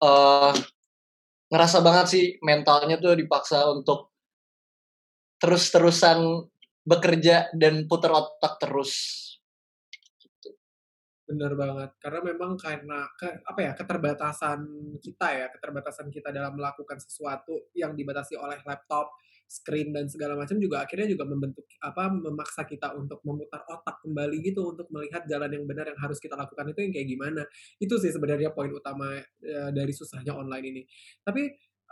uh, 0.01 0.57
ngerasa 1.55 1.79
banget 1.87 2.07
sih 2.11 2.25
mentalnya 2.43 2.99
tuh 2.99 3.15
dipaksa 3.15 3.71
untuk 3.71 4.11
terus-terusan 5.39 6.51
bekerja 6.83 7.55
dan 7.55 7.87
putar 7.87 8.11
otak 8.11 8.59
terus. 8.59 9.23
Bener 11.25 11.57
banget, 11.57 11.97
karena 12.03 12.21
memang 12.21 12.53
karena 12.61 13.09
ke, 13.17 13.41
apa 13.49 13.61
ya 13.65 13.73
keterbatasan 13.73 14.61
kita 15.01 15.27
ya, 15.33 15.47
keterbatasan 15.49 16.13
kita 16.13 16.29
dalam 16.29 16.53
melakukan 16.53 17.01
sesuatu 17.01 17.73
yang 17.73 17.97
dibatasi 17.97 18.37
oleh 18.37 18.61
laptop, 18.69 19.09
screen 19.55 19.95
dan 19.95 20.11
segala 20.11 20.35
macam 20.35 20.59
juga 20.59 20.83
akhirnya 20.83 21.15
juga 21.15 21.23
membentuk 21.31 21.63
apa 21.79 22.11
memaksa 22.11 22.67
kita 22.67 22.91
untuk 22.99 23.23
memutar 23.23 23.63
otak 23.71 24.03
kembali 24.03 24.43
gitu 24.43 24.75
untuk 24.75 24.91
melihat 24.91 25.23
jalan 25.31 25.55
yang 25.55 25.65
benar 25.65 25.87
yang 25.87 26.01
harus 26.03 26.19
kita 26.19 26.35
lakukan 26.35 26.75
itu 26.75 26.81
yang 26.83 26.93
kayak 26.93 27.09
gimana. 27.15 27.43
Itu 27.79 27.95
sih 28.03 28.11
sebenarnya 28.11 28.51
poin 28.51 28.75
utama 28.75 29.15
uh, 29.23 29.71
dari 29.71 29.95
susahnya 29.95 30.35
online 30.35 30.67
ini. 30.75 30.83
Tapi 31.23 31.43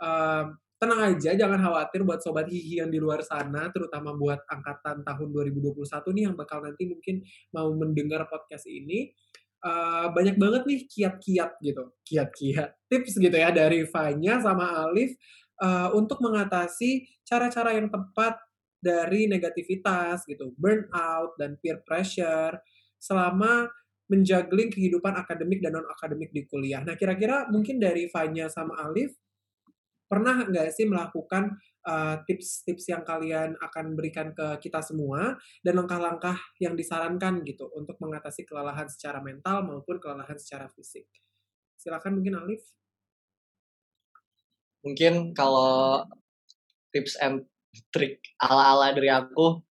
uh, 0.03 0.51
tenang 0.75 1.15
aja 1.15 1.31
jangan 1.31 1.59
khawatir 1.63 2.03
buat 2.03 2.19
sobat 2.19 2.51
hihi 2.51 2.83
yang 2.83 2.91
di 2.91 2.99
luar 2.99 3.23
sana 3.23 3.71
terutama 3.71 4.11
buat 4.19 4.43
angkatan 4.51 5.07
tahun 5.07 5.27
2021 5.31 5.79
nih 6.11 6.23
yang 6.27 6.35
bakal 6.35 6.59
nanti 6.59 6.83
mungkin 6.91 7.23
mau 7.55 7.71
mendengar 7.71 8.27
podcast 8.27 8.67
ini 8.67 9.15
uh, 9.63 10.11
banyak 10.11 10.35
banget 10.35 10.61
nih 10.67 10.79
kiat-kiat 10.91 11.51
gitu. 11.63 11.83
Kiat-kiat 12.03 12.69
tips 12.91 13.15
gitu 13.15 13.37
ya 13.39 13.49
dari 13.49 13.87
Fanya 13.87 14.43
sama 14.43 14.83
Alif 14.83 15.15
uh, 15.63 15.89
untuk 15.95 16.19
mengatasi 16.19 17.07
cara-cara 17.23 17.79
yang 17.79 17.87
tepat 17.87 18.35
dari 18.83 19.31
negativitas 19.31 20.27
gitu, 20.27 20.51
burnout 20.59 21.39
dan 21.39 21.55
peer 21.63 21.79
pressure 21.87 22.59
selama 22.99 23.71
menjuggling 24.11 24.67
kehidupan 24.67 25.15
akademik 25.15 25.63
dan 25.63 25.79
non 25.79 25.87
akademik 25.87 26.35
di 26.35 26.43
kuliah. 26.43 26.83
Nah, 26.83 26.99
kira-kira 26.99 27.47
mungkin 27.47 27.79
dari 27.79 28.11
Fanya 28.11 28.51
sama 28.51 28.75
Alif 28.83 29.15
pernah 30.11 30.45
nggak 30.45 30.69
sih 30.75 30.85
melakukan 30.85 31.57
tips-tips 32.27 32.85
uh, 32.87 32.89
yang 32.93 33.03
kalian 33.03 33.49
akan 33.59 33.97
berikan 33.97 34.31
ke 34.35 34.61
kita 34.61 34.83
semua 34.83 35.35
dan 35.65 35.73
langkah-langkah 35.79 36.37
yang 36.61 36.77
disarankan 36.77 37.41
gitu 37.43 37.67
untuk 37.73 37.97
mengatasi 37.99 38.47
kelelahan 38.47 38.85
secara 38.87 39.19
mental 39.19 39.65
maupun 39.65 39.97
kelelahan 39.97 40.37
secara 40.37 40.69
fisik. 40.69 41.07
Silakan 41.79 42.19
mungkin 42.19 42.39
Alif 42.39 42.61
mungkin 44.83 45.31
kalau 45.31 46.03
tips 46.91 47.17
and 47.23 47.47
trick 47.89 48.21
ala-ala 48.37 48.93
dari 48.93 49.09
aku 49.09 49.63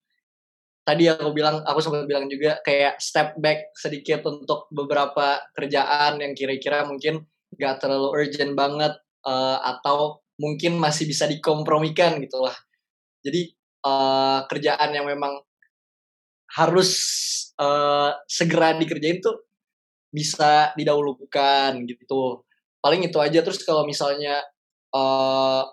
tadi 0.82 1.06
aku 1.06 1.30
bilang 1.30 1.62
aku 1.62 1.78
sempat 1.78 2.10
bilang 2.10 2.26
juga 2.26 2.58
kayak 2.66 2.98
step 2.98 3.38
back 3.38 3.70
sedikit 3.78 4.26
untuk 4.26 4.66
beberapa 4.74 5.38
kerjaan 5.54 6.18
yang 6.18 6.34
kira-kira 6.34 6.82
mungkin 6.88 7.22
gak 7.54 7.84
terlalu 7.84 8.26
urgent 8.26 8.58
banget 8.58 8.96
uh, 9.22 9.62
atau 9.62 10.24
mungkin 10.40 10.80
masih 10.80 11.06
bisa 11.06 11.30
dikompromikan 11.30 12.18
gitulah 12.18 12.56
jadi 13.22 13.54
uh, 13.86 14.48
kerjaan 14.50 14.90
yang 14.90 15.06
memang 15.06 15.38
harus 16.52 16.90
uh, 17.56 18.12
segera 18.28 18.76
dikerjain 18.76 19.22
tuh 19.22 19.46
bisa 20.12 20.76
didahulukan 20.76 21.72
gitu. 21.88 22.44
Paling 22.84 23.08
itu 23.08 23.16
aja. 23.22 23.40
Terus 23.40 23.64
kalau 23.64 23.88
misalnya 23.88 24.42
uh, 24.92 25.64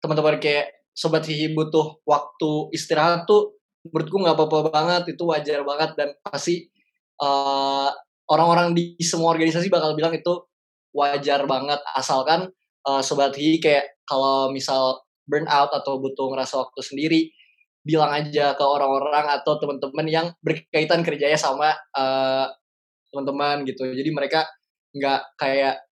teman-teman 0.00 0.38
kayak 0.38 0.72
sobat 0.96 1.26
hihi 1.28 1.52
butuh 1.52 2.00
waktu 2.08 2.72
istirahat 2.72 3.28
tuh 3.28 3.60
menurutku 3.86 4.16
nggak 4.18 4.34
apa-apa 4.34 4.58
banget 4.72 5.02
itu 5.14 5.22
wajar 5.28 5.60
banget. 5.62 5.90
Dan 5.98 6.08
pasti 6.24 6.66
uh, 7.20 7.90
orang-orang 8.30 8.72
di 8.74 8.96
semua 9.02 9.34
organisasi 9.34 9.68
bakal 9.68 9.92
bilang 9.94 10.14
itu 10.16 10.46
wajar 10.96 11.44
banget. 11.44 11.78
Asalkan 11.94 12.50
uh, 12.88 13.02
sobat 13.02 13.36
hihi 13.36 13.60
kayak 13.60 14.00
kalau 14.08 14.50
misal 14.50 15.02
burnout 15.26 15.74
atau 15.74 15.98
butuh 15.98 16.30
ngerasa 16.30 16.54
waktu 16.62 16.80
sendiri 16.80 17.20
bilang 17.86 18.10
aja 18.10 18.58
ke 18.58 18.64
orang-orang 18.66 19.30
atau 19.30 19.62
teman-teman 19.62 20.06
yang 20.10 20.26
berkaitan 20.42 21.06
kerjanya 21.06 21.38
sama 21.38 21.70
uh, 21.94 22.50
teman-teman 23.14 23.62
gitu. 23.62 23.86
Jadi 23.86 24.10
mereka 24.10 24.42
nggak 24.90 25.38
kayak 25.38 25.85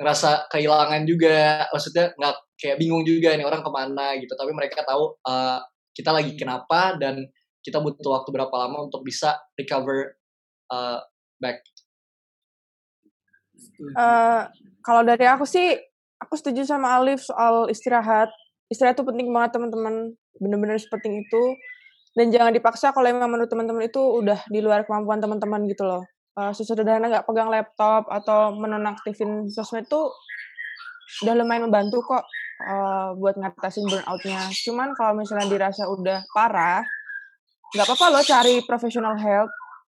ngerasa 0.00 0.48
kehilangan 0.48 1.04
juga. 1.04 1.68
Maksudnya 1.68 2.16
nggak 2.16 2.34
kayak 2.56 2.76
bingung 2.80 3.04
juga 3.04 3.36
nih 3.36 3.44
orang 3.44 3.60
ke 3.60 3.70
mana 3.70 4.16
gitu. 4.16 4.32
Tapi 4.32 4.50
mereka 4.56 4.80
tahu 4.88 5.20
uh, 5.28 5.60
kita 5.92 6.10
lagi 6.10 6.32
kenapa 6.40 6.96
dan 6.96 7.28
kita 7.60 7.76
butuh 7.76 8.16
waktu 8.16 8.32
berapa 8.32 8.54
lama 8.56 8.88
untuk 8.88 9.04
bisa 9.04 9.36
recover 9.60 10.16
uh, 10.72 11.04
back. 11.36 11.60
Uh, 13.92 14.48
kalau 14.80 15.04
dari 15.04 15.28
aku 15.28 15.44
sih 15.44 15.76
aku 16.16 16.34
setuju 16.40 16.64
sama 16.64 16.96
Alif 16.96 17.20
soal 17.20 17.68
istirahat. 17.68 18.32
Istirahat 18.72 18.96
itu 18.96 19.04
penting 19.04 19.28
banget 19.28 19.60
teman-teman. 19.60 20.16
Bener-bener 20.40 20.80
seperti 20.80 21.20
itu. 21.20 21.42
Dan 22.16 22.32
jangan 22.32 22.56
dipaksa 22.56 22.90
kalau 22.90 23.06
emang 23.06 23.28
menurut 23.28 23.52
teman-teman 23.52 23.86
itu 23.86 24.00
udah 24.00 24.40
di 24.48 24.58
luar 24.64 24.82
kemampuan 24.82 25.20
teman-teman 25.22 25.62
gitu 25.68 25.86
loh 25.86 26.02
uh, 26.40 26.52
sesederhana 26.56 27.12
nggak 27.12 27.28
pegang 27.28 27.52
laptop 27.52 28.08
atau 28.08 28.56
menonaktifin 28.56 29.52
sosmed 29.52 29.84
itu 29.84 30.00
udah 31.20 31.34
lumayan 31.36 31.68
membantu 31.68 32.00
kok 32.00 32.24
uh, 32.64 33.12
buat 33.20 33.36
ngatasin 33.36 33.84
burnoutnya. 33.84 34.48
Cuman 34.64 34.96
kalau 34.96 35.20
misalnya 35.20 35.52
dirasa 35.52 35.84
udah 35.84 36.24
parah, 36.32 36.80
nggak 37.76 37.86
apa-apa 37.86 38.06
loh 38.08 38.24
cari 38.24 38.64
professional 38.64 39.20
help 39.20 39.50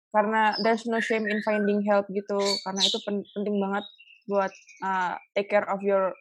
karena 0.09 0.57
there's 0.65 0.89
no 0.89 1.05
shame 1.05 1.29
in 1.29 1.45
finding 1.45 1.85
help 1.85 2.09
gitu. 2.09 2.41
Karena 2.65 2.81
itu 2.81 2.97
pen 3.05 3.21
penting 3.37 3.61
banget 3.61 3.85
buat 4.29 4.53
uh, 4.81 5.15
take 5.37 5.53
care 5.53 5.69
of 5.69 5.85
your 5.85 6.17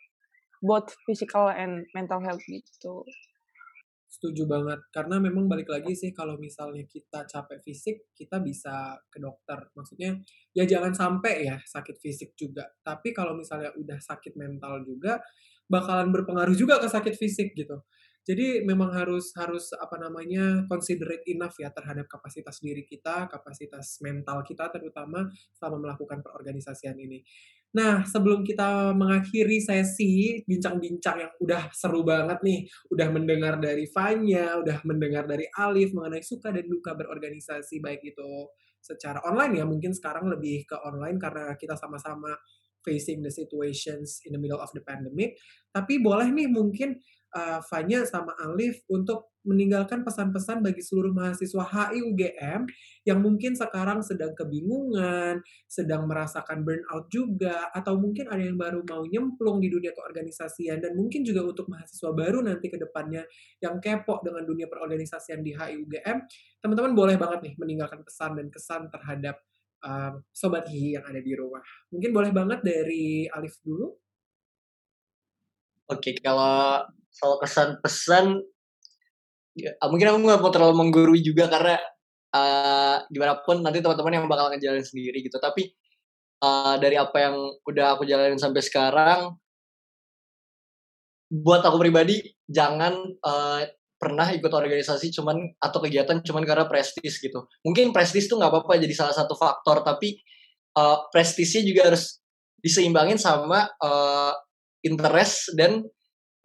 both 0.60 0.92
physical 1.06 1.48
and 1.48 1.86
mental 1.94 2.20
health 2.20 2.42
gitu. 2.50 3.06
Setuju 4.18 4.50
banget. 4.50 4.82
Karena 4.90 5.22
memang 5.22 5.46
balik 5.46 5.70
lagi 5.70 5.94
sih 5.94 6.10
kalau 6.10 6.42
misalnya 6.42 6.82
kita 6.90 7.30
capek 7.30 7.62
fisik, 7.62 8.10
kita 8.18 8.42
bisa 8.42 8.98
ke 9.14 9.22
dokter. 9.22 9.70
Maksudnya 9.78 10.18
ya 10.58 10.66
jangan 10.66 10.90
sampai 10.98 11.46
ya 11.46 11.62
sakit 11.62 12.02
fisik 12.02 12.34
juga. 12.34 12.66
Tapi 12.82 13.14
kalau 13.14 13.38
misalnya 13.38 13.70
udah 13.78 14.02
sakit 14.02 14.34
mental 14.34 14.82
juga, 14.82 15.22
bakalan 15.70 16.10
berpengaruh 16.10 16.58
juga 16.58 16.82
ke 16.82 16.90
sakit 16.90 17.14
fisik 17.14 17.54
gitu. 17.54 17.78
Jadi 18.28 18.66
memang 18.66 18.92
harus 18.92 19.32
harus 19.40 19.72
apa 19.78 19.96
namanya 20.02 20.68
considerate 20.68 21.24
enough 21.32 21.56
ya 21.62 21.72
terhadap 21.72 22.12
kapasitas 22.12 22.60
diri 22.60 22.84
kita, 22.84 23.30
kapasitas 23.32 24.02
mental 24.04 24.44
kita 24.44 24.68
terutama 24.74 25.30
selama 25.56 25.88
melakukan 25.88 26.20
perorganisasian 26.26 26.98
ini. 27.00 27.24
Nah, 27.76 28.08
sebelum 28.08 28.48
kita 28.48 28.96
mengakhiri 28.96 29.60
sesi 29.60 30.40
bincang-bincang 30.48 31.18
yang 31.20 31.34
udah 31.44 31.68
seru 31.76 32.02
banget 32.08 32.40
nih, 32.40 32.64
udah 32.90 33.08
mendengar 33.12 33.60
dari 33.60 33.86
Fanya, 33.92 34.56
udah 34.64 34.82
mendengar 34.88 35.28
dari 35.28 35.46
Alif 35.52 35.92
mengenai 35.92 36.24
suka 36.24 36.56
dan 36.56 36.64
duka 36.66 36.96
berorganisasi 36.96 37.84
baik 37.84 38.02
itu 38.08 38.48
secara 38.80 39.20
online 39.28 39.60
ya 39.60 39.66
mungkin 39.68 39.92
sekarang 39.92 40.32
lebih 40.32 40.64
ke 40.64 40.80
online 40.80 41.20
karena 41.20 41.52
kita 41.60 41.76
sama-sama 41.76 42.32
facing 42.88 43.20
the 43.20 43.28
situations 43.28 44.24
in 44.24 44.32
the 44.32 44.40
middle 44.40 44.64
of 44.64 44.72
the 44.72 44.80
pandemic. 44.80 45.36
Tapi 45.76 46.00
boleh 46.00 46.32
nih 46.32 46.48
mungkin 46.48 46.96
uh, 47.38 47.60
Fanya 47.62 48.02
sama 48.10 48.34
Alif 48.41 48.82
untuk 48.89 49.38
meninggalkan 49.47 50.04
pesan-pesan 50.04 50.60
bagi 50.60 50.84
seluruh 50.84 51.15
mahasiswa 51.15 51.63
HI 51.63 52.04
UGM 52.04 52.67
yang 53.08 53.23
mungkin 53.23 53.56
sekarang 53.56 54.04
sedang 54.04 54.36
kebingungan, 54.36 55.39
sedang 55.71 56.04
merasakan 56.04 56.67
burnout 56.67 57.08
juga, 57.08 57.71
atau 57.71 57.95
mungkin 57.95 58.28
ada 58.28 58.43
yang 58.43 58.60
baru 58.60 58.84
mau 58.84 59.08
nyemplung 59.08 59.63
di 59.63 59.71
dunia 59.71 59.95
keorganisasian, 59.95 60.84
dan 60.84 61.00
mungkin 61.00 61.23
juga 61.23 61.47
untuk 61.47 61.71
mahasiswa 61.71 62.12
baru 62.12 62.43
nanti 62.43 62.67
ke 62.67 62.76
depannya 62.76 63.23
yang 63.63 63.80
kepo 63.80 64.19
dengan 64.19 64.43
dunia 64.43 64.67
perorganisasian 64.67 65.39
di 65.39 65.56
HI 65.56 65.80
UGM, 65.80 66.17
teman-teman 66.60 66.91
boleh 66.91 67.15
banget 67.15 67.39
nih 67.47 67.54
meninggalkan 67.56 68.04
pesan 68.04 68.36
dan 68.36 68.52
kesan 68.52 68.91
terhadap 68.91 69.39
um, 69.88 70.19
Sobat 70.36 70.67
Hihi 70.67 71.00
yang 71.00 71.08
ada 71.08 71.23
di 71.23 71.32
rumah. 71.39 71.63
Mungkin 71.95 72.12
boleh 72.12 72.36
banget 72.36 72.60
dari 72.67 73.32
Alif 73.32 73.63
dulu. 73.63 73.95
Oke, 75.88 76.19
kalau 76.19 76.84
soal 77.18 77.42
kesan 77.42 77.82
pesan 77.82 78.38
ya, 79.58 79.74
mungkin 79.90 80.14
aku 80.14 80.18
nggak 80.22 80.42
mau 80.42 80.54
terlalu 80.54 80.76
menggurui 80.86 81.22
juga 81.26 81.50
karena 81.50 81.82
uh, 82.38 83.02
gimana 83.10 83.42
pun 83.42 83.66
nanti 83.66 83.82
teman-teman 83.82 84.22
yang 84.22 84.26
bakal 84.30 84.54
ngejalanin 84.54 84.86
sendiri 84.86 85.26
gitu. 85.26 85.42
Tapi 85.42 85.74
uh, 86.46 86.78
dari 86.78 86.96
apa 86.96 87.18
yang 87.18 87.36
udah 87.66 87.98
aku 87.98 88.06
jalanin 88.06 88.38
sampai 88.38 88.62
sekarang 88.62 89.34
buat 91.28 91.60
aku 91.66 91.76
pribadi 91.82 92.24
jangan 92.48 92.94
uh, 93.20 93.62
pernah 93.98 94.30
ikut 94.30 94.54
organisasi 94.54 95.10
cuman 95.10 95.58
atau 95.58 95.82
kegiatan 95.82 96.22
cuman 96.22 96.46
karena 96.46 96.70
prestis 96.70 97.18
gitu. 97.18 97.50
Mungkin 97.66 97.90
prestis 97.90 98.30
tuh 98.30 98.38
nggak 98.38 98.54
apa-apa 98.54 98.78
jadi 98.78 98.94
salah 98.94 99.16
satu 99.18 99.34
faktor 99.34 99.82
tapi 99.82 100.22
uh, 100.78 101.10
prestisnya 101.10 101.66
juga 101.66 101.90
harus 101.92 102.22
diseimbangin 102.62 103.18
sama 103.18 103.66
uh, 103.82 104.34
interest 104.86 105.58
dan 105.58 105.82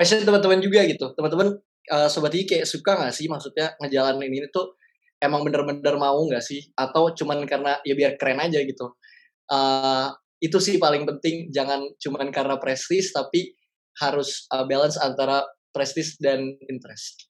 passion 0.02 0.26
teman-teman 0.26 0.58
juga 0.58 0.82
gitu. 0.82 1.14
Teman-teman 1.14 1.62
uh, 1.94 2.10
sobat 2.10 2.34
ini 2.34 2.42
kayak 2.42 2.66
suka 2.66 2.98
gak 2.98 3.14
sih 3.14 3.30
maksudnya 3.30 3.78
ngejalanin 3.78 4.26
ini 4.34 4.50
tuh 4.50 4.74
emang 5.22 5.46
bener-bener 5.46 5.94
mau 5.94 6.18
gak 6.26 6.42
sih? 6.42 6.58
Atau 6.74 7.14
cuman 7.14 7.46
karena 7.46 7.78
ya 7.86 7.94
biar 7.94 8.18
keren 8.18 8.42
aja 8.42 8.58
gitu. 8.66 8.98
Uh, 9.46 10.10
itu 10.42 10.58
sih 10.58 10.82
paling 10.82 11.06
penting. 11.06 11.54
Jangan 11.54 11.86
cuman 12.02 12.34
karena 12.34 12.58
prestis 12.58 13.14
tapi 13.14 13.54
harus 14.02 14.50
uh, 14.50 14.66
balance 14.66 14.98
antara 14.98 15.46
prestis 15.70 16.18
dan 16.18 16.58
interest 16.66 17.31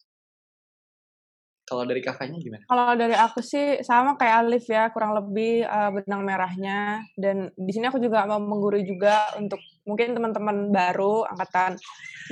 kalau 1.70 1.86
dari 1.86 2.02
kakaknya 2.02 2.42
gimana? 2.42 2.66
Kalau 2.66 2.98
dari 2.98 3.14
aku 3.14 3.38
sih 3.38 3.78
sama 3.86 4.18
kayak 4.18 4.42
Alif 4.42 4.66
ya, 4.66 4.90
kurang 4.90 5.14
lebih 5.14 5.62
uh, 5.62 5.94
benang 5.94 6.26
merahnya. 6.26 7.06
Dan 7.14 7.54
di 7.54 7.70
sini 7.70 7.86
aku 7.86 8.02
juga 8.02 8.26
mau 8.26 8.42
menggurui 8.42 8.82
juga 8.82 9.30
untuk 9.38 9.62
mungkin 9.86 10.18
teman-teman 10.18 10.74
baru 10.74 11.30
angkatan 11.30 11.78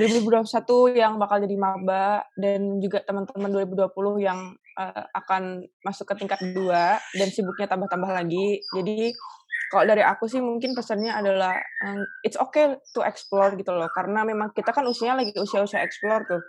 2021 0.03 0.98
yang 0.98 1.22
bakal 1.22 1.38
jadi 1.38 1.55
maba 1.55 2.27
dan 2.35 2.83
juga 2.83 3.07
teman-teman 3.07 3.51
2020 3.62 4.27
yang 4.27 4.59
uh, 4.74 5.05
akan 5.14 5.62
masuk 5.87 6.11
ke 6.11 6.27
tingkat 6.27 6.42
dua 6.51 6.98
dan 7.14 7.29
sibuknya 7.31 7.70
tambah-tambah 7.70 8.11
lagi. 8.11 8.59
Jadi 8.74 9.14
kalau 9.68 9.85
dari 9.85 10.01
aku 10.01 10.24
sih 10.27 10.40
mungkin 10.40 10.72
pesannya 10.72 11.12
adalah 11.12 11.55
um, 11.85 12.01
it's 12.24 12.40
okay 12.40 12.74
to 12.96 13.05
explore 13.05 13.53
gitu 13.53 13.68
loh 13.68 13.87
karena 13.92 14.24
memang 14.24 14.51
kita 14.57 14.72
kan 14.72 14.83
usianya 14.88 15.20
lagi 15.20 15.37
usia-usia 15.37 15.85
explore 15.85 16.24
tuh 16.24 16.40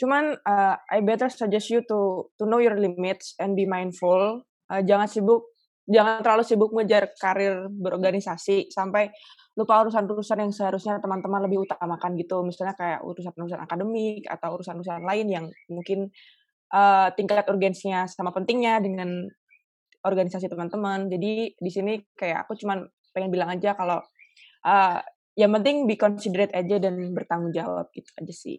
Cuman 0.00 0.32
uh, 0.32 0.74
I 0.80 1.04
better 1.04 1.28
suggest 1.28 1.68
you 1.68 1.84
to 1.84 2.32
to 2.40 2.48
know 2.48 2.56
your 2.56 2.80
limits 2.80 3.36
and 3.36 3.52
be 3.52 3.68
mindful. 3.68 4.40
Uh, 4.72 4.80
jangan 4.80 5.04
sibuk, 5.04 5.52
jangan 5.84 6.24
terlalu 6.24 6.44
sibuk 6.48 6.72
mengejar 6.72 7.12
karir 7.20 7.68
berorganisasi 7.68 8.72
sampai 8.72 9.12
lupa 9.60 9.84
urusan-urusan 9.84 10.40
yang 10.40 10.52
seharusnya 10.56 11.04
teman-teman 11.04 11.44
lebih 11.44 11.68
utamakan 11.68 12.16
gitu. 12.16 12.40
Misalnya 12.40 12.72
kayak 12.80 13.04
urusan-urusan 13.04 13.60
akademik 13.60 14.24
atau 14.24 14.56
urusan-urusan 14.56 15.04
lain 15.04 15.26
yang 15.28 15.44
mungkin 15.68 16.08
uh, 16.72 17.12
tingkat 17.12 17.44
urgensinya 17.44 18.08
sama 18.08 18.32
pentingnya 18.32 18.80
dengan 18.80 19.28
organisasi 20.00 20.48
teman-teman. 20.48 21.12
Jadi 21.12 21.52
di 21.60 21.70
sini 21.70 22.00
kayak 22.16 22.48
aku 22.48 22.56
cuman 22.56 22.88
pengen 23.12 23.28
bilang 23.28 23.52
aja 23.52 23.76
kalau 23.76 24.00
uh, 24.64 24.98
yang 25.36 25.52
penting 25.60 25.84
be 25.84 26.00
considerate 26.00 26.54
aja 26.56 26.80
dan 26.80 27.12
bertanggung 27.12 27.52
jawab 27.52 27.92
gitu 27.92 28.08
aja 28.16 28.32
sih. 28.32 28.56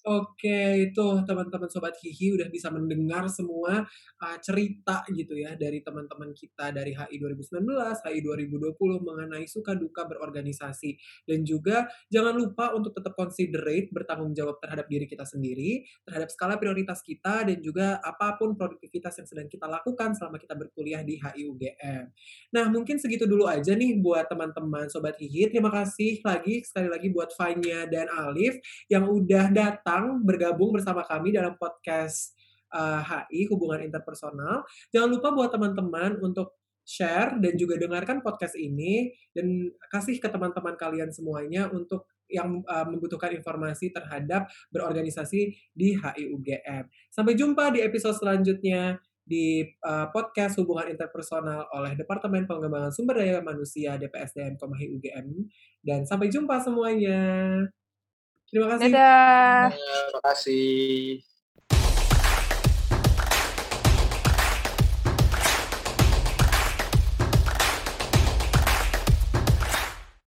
Oke, 0.00 0.88
itu 0.88 1.06
teman-teman 1.28 1.68
Sobat 1.68 1.92
Hihi 2.00 2.32
udah 2.32 2.48
bisa 2.48 2.72
mendengar 2.72 3.28
semua 3.28 3.84
uh, 4.16 4.36
cerita 4.40 5.04
gitu 5.12 5.36
ya 5.36 5.52
dari 5.60 5.84
teman-teman 5.84 6.32
kita 6.32 6.72
dari 6.72 6.96
HI 6.96 7.20
2019, 7.20 7.60
HI 8.08 8.18
2020 8.24 8.80
mengenai 9.04 9.44
suka 9.44 9.76
duka 9.76 10.08
berorganisasi. 10.08 10.96
Dan 11.28 11.44
juga 11.44 11.84
jangan 12.08 12.32
lupa 12.32 12.72
untuk 12.72 12.96
tetap 12.96 13.12
considerate, 13.12 13.92
bertanggung 13.92 14.32
jawab 14.32 14.56
terhadap 14.64 14.88
diri 14.88 15.04
kita 15.04 15.28
sendiri, 15.28 15.84
terhadap 16.08 16.32
skala 16.32 16.56
prioritas 16.56 17.04
kita, 17.04 17.44
dan 17.44 17.60
juga 17.60 18.00
apa 18.00 18.40
pun 18.40 18.56
produktivitas 18.56 19.20
yang 19.20 19.28
sedang 19.28 19.48
kita 19.52 19.68
lakukan 19.68 20.16
selama 20.16 20.40
kita 20.40 20.56
berkuliah 20.56 21.04
di 21.04 21.20
HI 21.20 21.44
UGM. 21.44 22.04
Nah, 22.56 22.72
mungkin 22.72 22.96
segitu 22.96 23.28
dulu 23.28 23.44
aja 23.44 23.76
nih 23.76 24.00
buat 24.00 24.32
teman-teman 24.32 24.88
Sobat 24.88 25.20
Hihi. 25.20 25.52
Terima 25.52 25.68
kasih 25.68 26.24
lagi, 26.24 26.64
sekali 26.64 26.88
lagi 26.88 27.12
buat 27.12 27.36
Fanya 27.36 27.84
dan 27.84 28.08
Alif 28.08 28.56
yang 28.88 29.04
udah 29.04 29.52
datang 29.52 29.90
datang 30.00 30.24
bergabung 30.24 30.72
bersama 30.72 31.04
kami 31.04 31.28
dalam 31.28 31.60
podcast 31.60 32.32
uh, 32.72 33.04
eh, 33.04 33.44
HI 33.44 33.52
Hubungan 33.52 33.84
Interpersonal. 33.84 34.64
Jangan 34.88 35.08
lupa 35.12 35.28
buat 35.36 35.52
teman-teman 35.52 36.16
untuk 36.24 36.56
share 36.88 37.36
dan 37.36 37.52
juga 37.60 37.76
dengarkan 37.76 38.24
podcast 38.24 38.56
ini 38.56 39.12
dan 39.36 39.68
kasih 39.92 40.16
ke 40.16 40.24
teman-teman 40.32 40.72
kalian 40.80 41.12
semuanya 41.12 41.68
untuk 41.68 42.08
yang 42.32 42.64
uh, 42.64 42.88
membutuhkan 42.88 43.36
informasi 43.36 43.92
terhadap 43.92 44.48
berorganisasi 44.72 45.52
di 45.76 46.00
HI 46.00 46.32
UGM. 46.32 46.88
Sampai 47.12 47.36
jumpa 47.36 47.68
di 47.76 47.84
episode 47.84 48.16
selanjutnya 48.16 48.96
di 49.20 49.68
uh, 49.84 50.08
podcast 50.08 50.56
Hubungan 50.56 50.96
Interpersonal 50.96 51.68
oleh 51.76 51.92
Departemen 51.92 52.48
Pengembangan 52.48 52.88
Sumber 52.88 53.20
Daya 53.20 53.44
Manusia 53.44 54.00
DPSDM 54.00 54.56
Komahi 54.56 54.96
UGM 54.96 55.44
dan 55.84 56.08
sampai 56.08 56.32
jumpa 56.32 56.56
semuanya. 56.64 57.20
Terima 58.50 58.66
kasih. 58.74 58.90
Dadah. 58.90 59.64
Terima 59.70 60.20
kasih. 60.26 61.29